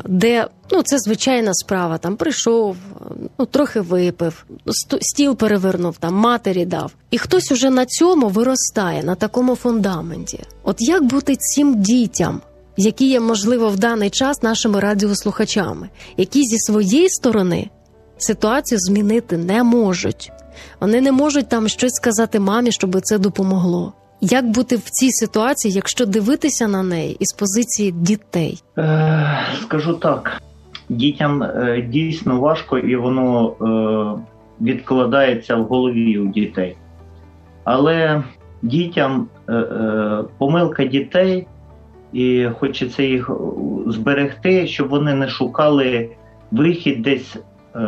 [0.06, 2.76] де ну це звичайна справа, там прийшов,
[3.40, 4.46] ну трохи випив,
[5.02, 10.40] стіл перевернув, там матері дав, і хтось уже на цьому виростає на такому фундаменті.
[10.64, 12.42] От як бути цим дітям?
[12.84, 17.70] Які є можливо в даний час нашими радіослухачами, які зі своєї сторони
[18.18, 20.32] ситуацію змінити не можуть.
[20.80, 23.94] Вони не можуть там щось сказати мамі, щоб це допомогло.
[24.22, 28.64] Як бути в цій ситуації, якщо дивитися на неї із позиції дітей?
[28.78, 30.42] Е, скажу так,
[30.90, 36.76] дітям е, дійсно важко і воно е, відкладається в голові у дітей.
[37.64, 38.24] Але
[38.62, 41.48] дітям е, е, помилка дітей,
[42.14, 43.34] і хочеться їх е,
[43.92, 46.10] зберегти, щоб вони не шукали
[46.52, 47.80] вихід десь е,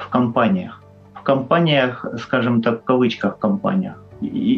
[0.00, 0.82] в кампаніях.
[1.14, 4.04] В кампаніях, скажімо так, в кавичках кампаніях.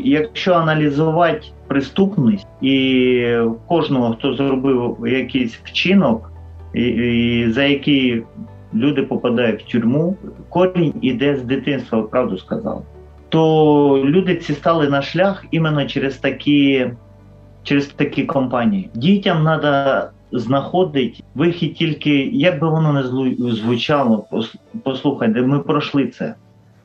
[0.04, 3.36] Якщо аналізувати преступність і
[3.68, 6.32] кожного, хто зробив якийсь вчинок,
[6.74, 8.22] і, і за який
[8.74, 10.16] люди попадають в тюрму,
[10.48, 12.84] корінь іде з дитинства, правду сказав.
[13.28, 16.90] То люди ці стали на шлях іменно через такі,
[17.62, 18.90] через такі компанії.
[18.94, 23.02] Дітям треба знаходити вихід тільки, як би воно не
[23.52, 26.34] звучало, пос- послухайте, ми пройшли це.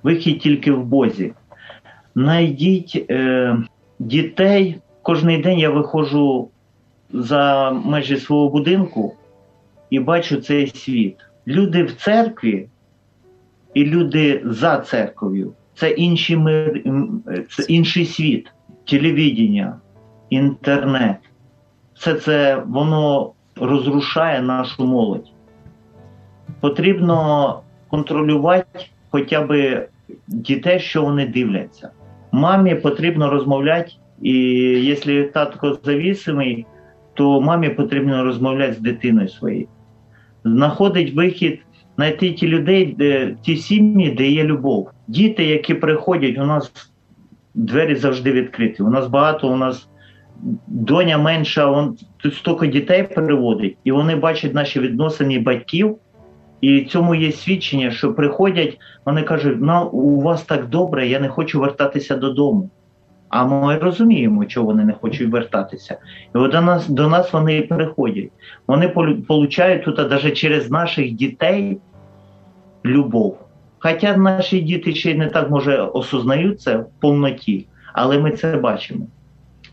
[0.03, 1.33] Вихід тільки в Бозі.
[2.15, 3.57] Найдіть е,
[3.99, 4.77] дітей.
[5.01, 6.49] Кожний день я виходжу
[7.13, 9.15] за межі свого будинку
[9.89, 11.15] і бачу цей світ.
[11.47, 12.67] Люди в церкві
[13.73, 16.83] і люди за церков'ю це інший мир,
[17.49, 18.51] це інший світ,
[18.85, 19.75] телевідення,
[20.29, 21.17] інтернет.
[21.93, 25.27] Все це воно розрушає нашу молодь.
[26.59, 29.81] Потрібно контролювати хоча б
[30.27, 31.89] дітей, що вони дивляться.
[32.31, 34.33] Мамі потрібно розмовляти, і
[34.85, 36.65] якщо татко завісимий,
[37.13, 39.67] то мамі потрібно розмовляти з дитиною своєю.
[40.43, 41.59] Знаходить вихід,
[41.95, 44.89] знайти ті людей, де ті сім'ї, де є любов.
[45.07, 46.71] Діти, які приходять, у нас
[47.53, 48.77] двері завжди відкриті.
[48.79, 49.89] У нас багато, у нас
[50.67, 55.97] доня менша, он тут стільки дітей приводить, і вони бачать наші відносини батьків.
[56.61, 61.29] І цьому є свідчення, що приходять, вони кажуть, ну у вас так добре, я не
[61.29, 62.69] хочу вертатися додому.
[63.29, 65.97] А ми розуміємо, чого вони не хочуть вертатися.
[66.35, 68.29] І от до нас, до нас вони і приходять.
[68.67, 68.87] Вони
[69.27, 71.77] получають тут навіть через наших дітей
[72.85, 73.37] любов.
[73.79, 78.57] Хоча наші діти ще й не так може осознають це в повноті, але ми це
[78.57, 79.05] бачимо.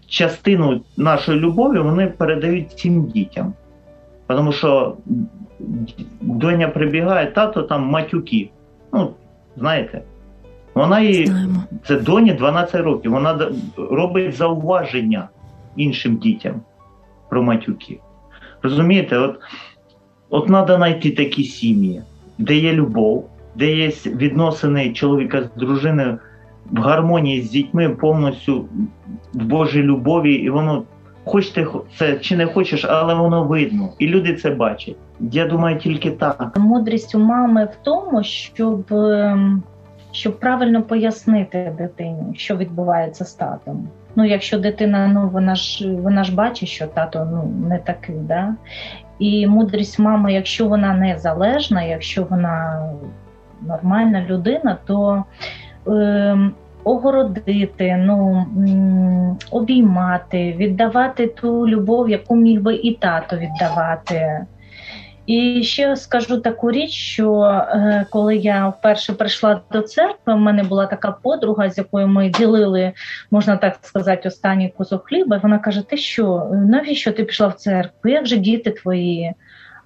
[0.08, 3.54] Частину нашої любові вони передають цим дітям.
[4.26, 4.96] Тому що
[6.20, 8.50] доня прибігає, тато там матюки.
[8.92, 9.10] Ну,
[9.56, 10.02] знаєте,
[10.74, 11.32] вона їй
[11.86, 13.12] це доні 12 років.
[13.12, 15.28] Вона робить зауваження
[15.76, 16.60] іншим дітям
[17.30, 18.00] про матюки.
[18.62, 19.38] Розумієте, от,
[20.30, 22.02] от треба знайти такі сім'ї,
[22.38, 26.18] де є любов, де є відносини чоловіка з дружиною
[26.70, 28.64] в гармонії з дітьми повністю
[29.34, 30.82] в Божій любові, і воно
[31.24, 31.66] хоч ти
[31.98, 34.96] це чи не хочеш, але воно видно, і люди це бачать.
[35.20, 36.52] Я думаю, тільки так.
[36.56, 39.62] Мудрість у мами в тому, щоб, ем,
[40.12, 43.88] щоб правильно пояснити дитині, що відбувається з татом.
[44.16, 48.54] Ну, якщо дитина, ну вона ж вона ж бачить, що тато ну не такий, да?
[49.18, 52.84] І мудрість мами, якщо вона незалежна, якщо вона
[53.62, 55.24] нормальна людина, то
[56.84, 58.46] огородити, ну
[59.50, 64.46] обіймати, віддавати ту любов, яку міг би і тато віддавати.
[65.26, 70.62] І ще скажу таку річ, що е, коли я вперше прийшла до церкви, в мене
[70.62, 72.92] була така подруга, з якою ми ділили,
[73.30, 75.36] можна так сказати, останній кусок хліба.
[75.36, 78.10] І вона каже: Ти що, навіщо ти пішла в церкву?
[78.10, 79.32] Як же діти твої?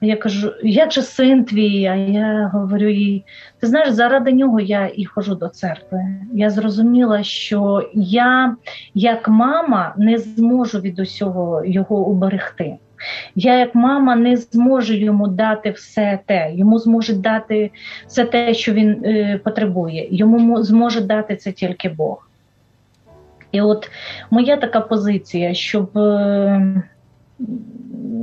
[0.00, 1.86] Я кажу, як же син твій?
[1.86, 3.24] А я говорю їй,
[3.60, 6.00] ти знаєш, заради нього я і ходжу до церкви.
[6.32, 8.56] Я зрозуміла, що я,
[8.94, 12.76] як мама, не зможу від усього його уберегти.
[13.34, 16.52] Я, як мама, не зможу йому дати все те.
[16.54, 17.70] Йому зможе дати
[18.06, 20.08] все те, що він е, потребує.
[20.10, 22.28] Йому зможе дати це тільки Бог.
[23.52, 23.90] І от
[24.30, 25.98] моя така позиція, щоб.
[25.98, 26.82] Е,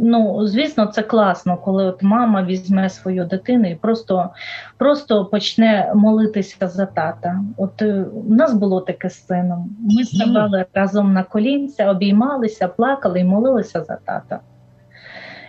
[0.04, 4.30] Ну, звісно, це класно, коли от мама візьме свою дитину і просто,
[4.78, 7.42] просто почне молитися за тата.
[7.58, 9.78] От е, у нас було таке з сином.
[9.80, 14.40] Ми ставали разом на колінця, обіймалися, плакали і молилися за тата.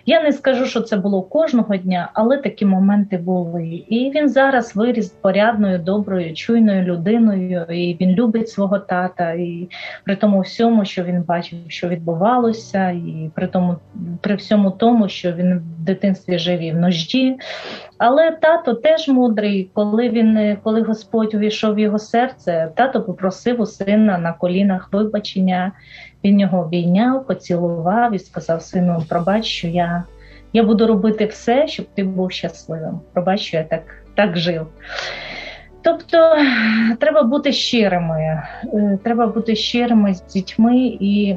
[0.09, 3.85] Я не скажу, що це було кожного дня, але такі моменти були.
[3.89, 7.67] І він зараз виріс порядною, доброю, чуйною людиною.
[7.71, 9.33] І він любить свого тата.
[9.33, 9.69] І
[10.05, 13.77] при тому всьому, що він бачив, що відбувалося, і при тому,
[14.21, 17.37] при всьому тому, що він в дитинстві жив і в нужді.
[17.99, 23.67] Але тато теж мудрий, коли він, коли Господь увійшов в його серце, тато попросив у
[23.67, 25.73] сина на колінах вибачення.
[26.27, 30.05] Він його обійняв, поцілував і сказав: Сину, пробач, що я,
[30.53, 33.01] я буду робити все, щоб ти був щасливим.
[33.13, 33.83] Пробач, що я так,
[34.15, 34.67] так жив.
[35.83, 36.37] Тобто
[37.01, 41.37] треба бути щирими, е, треба бути щирими з дітьми, і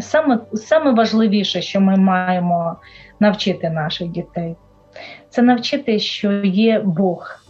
[0.00, 2.76] саме, саме важливіше, що ми маємо
[3.20, 4.56] навчити наших дітей,
[5.28, 7.43] це навчити, що є Бог,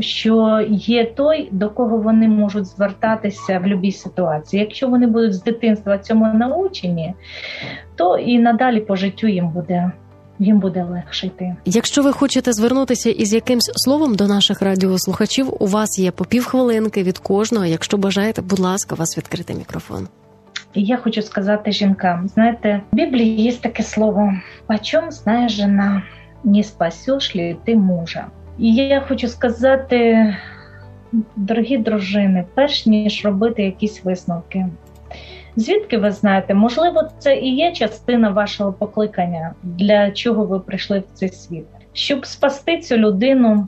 [0.00, 4.60] що є той, до кого вони можуть звертатися в будь-якій ситуації.
[4.60, 7.14] Якщо вони будуть з дитинства цьому научені,
[7.96, 9.90] то і надалі по життю їм буде.
[10.38, 11.56] Їм буде легше йти.
[11.64, 17.02] Якщо ви хочете звернутися із якимсь словом до наших радіослухачів, у вас є по півхвилинки
[17.02, 17.66] від кожного.
[17.66, 20.08] Якщо бажаєте, будь ласка, у вас відкритий мікрофон.
[20.74, 24.32] Я хочу сказати жінкам: знаєте, в Біблії є таке слово:
[24.66, 26.02] «Почем знає жена,
[26.44, 28.26] не спасеш ли ти мужа.
[28.58, 30.26] І я хочу сказати,
[31.36, 34.66] дорогі дружини, перш ніж робити якісь висновки.
[35.56, 41.04] Звідки ви знаєте, можливо, це і є частина вашого покликання, для чого ви прийшли в
[41.14, 43.66] цей світ, щоб спасти цю людину,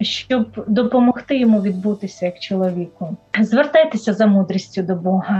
[0.00, 3.16] щоб допомогти йому відбутися як чоловіку.
[3.40, 5.38] Звертайтеся за мудрістю до Бога.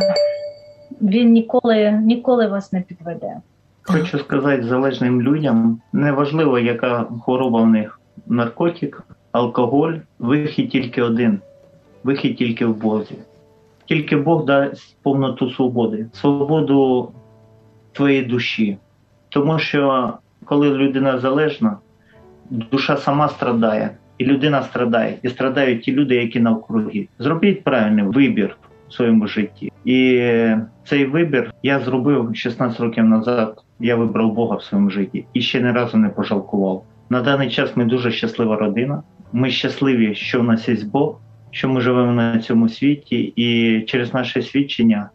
[1.03, 3.37] Він ніколи, ніколи вас не підведе.
[3.83, 9.03] Хочу сказати залежним людям, неважливо, яка хвороба в них наркотик,
[9.33, 11.41] алкоголь, вихід тільки один,
[12.05, 13.15] вихід тільки в Бозі.
[13.87, 17.11] Тільки Бог дасть повноту свободи, свободу
[17.93, 18.79] твоєї душі.
[19.29, 20.13] Тому що
[20.45, 21.77] коли людина залежна,
[22.51, 27.09] душа сама страдає, і людина страдає, і страдають ті люди, які навкруги.
[27.19, 28.57] Зробіть правильний вибір
[28.89, 29.73] в своєму житті.
[29.85, 30.23] І
[30.85, 33.63] цей вибір я зробив 16 років назад.
[33.81, 36.85] Я вибрав Бога в своєму житті і ще ні разу не пожалкував.
[37.11, 39.03] На даний час ми дуже щаслива родина.
[39.33, 44.15] Ми щасливі, що в нас є Бог, що ми живемо на цьому світі, і через
[44.15, 45.11] наше свідчення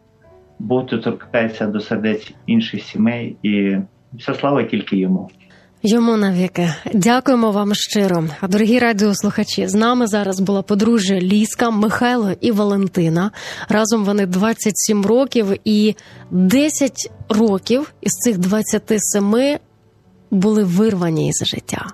[0.58, 3.76] Бог доторкається до сердець інших сімей, і
[4.12, 5.30] вся слава тільки йому.
[5.84, 8.24] Йому навіки дякуємо вам щиро.
[8.40, 13.30] А дорогі радіослухачі, з нами зараз була подружжя Ліска, Михайло і Валентина.
[13.68, 15.94] Разом вони 27 років, і
[16.30, 19.58] 10 років із цих 27
[20.32, 21.86] були вирвані із життя.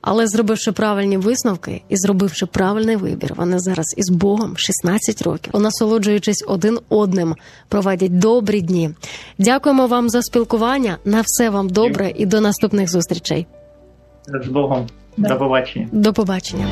[0.00, 6.44] Але зробивши правильні висновки і зробивши правильний вибір, вони зараз із Богом 16 років, насолоджуючись
[6.48, 7.34] один одним,
[7.68, 8.90] проводять добрі дні.
[9.38, 10.98] Дякуємо вам за спілкування.
[11.04, 13.46] На все вам добре і до наступних зустрічей.
[14.44, 14.86] З Богом.
[15.16, 15.88] До побачення.
[15.92, 16.66] До побачення.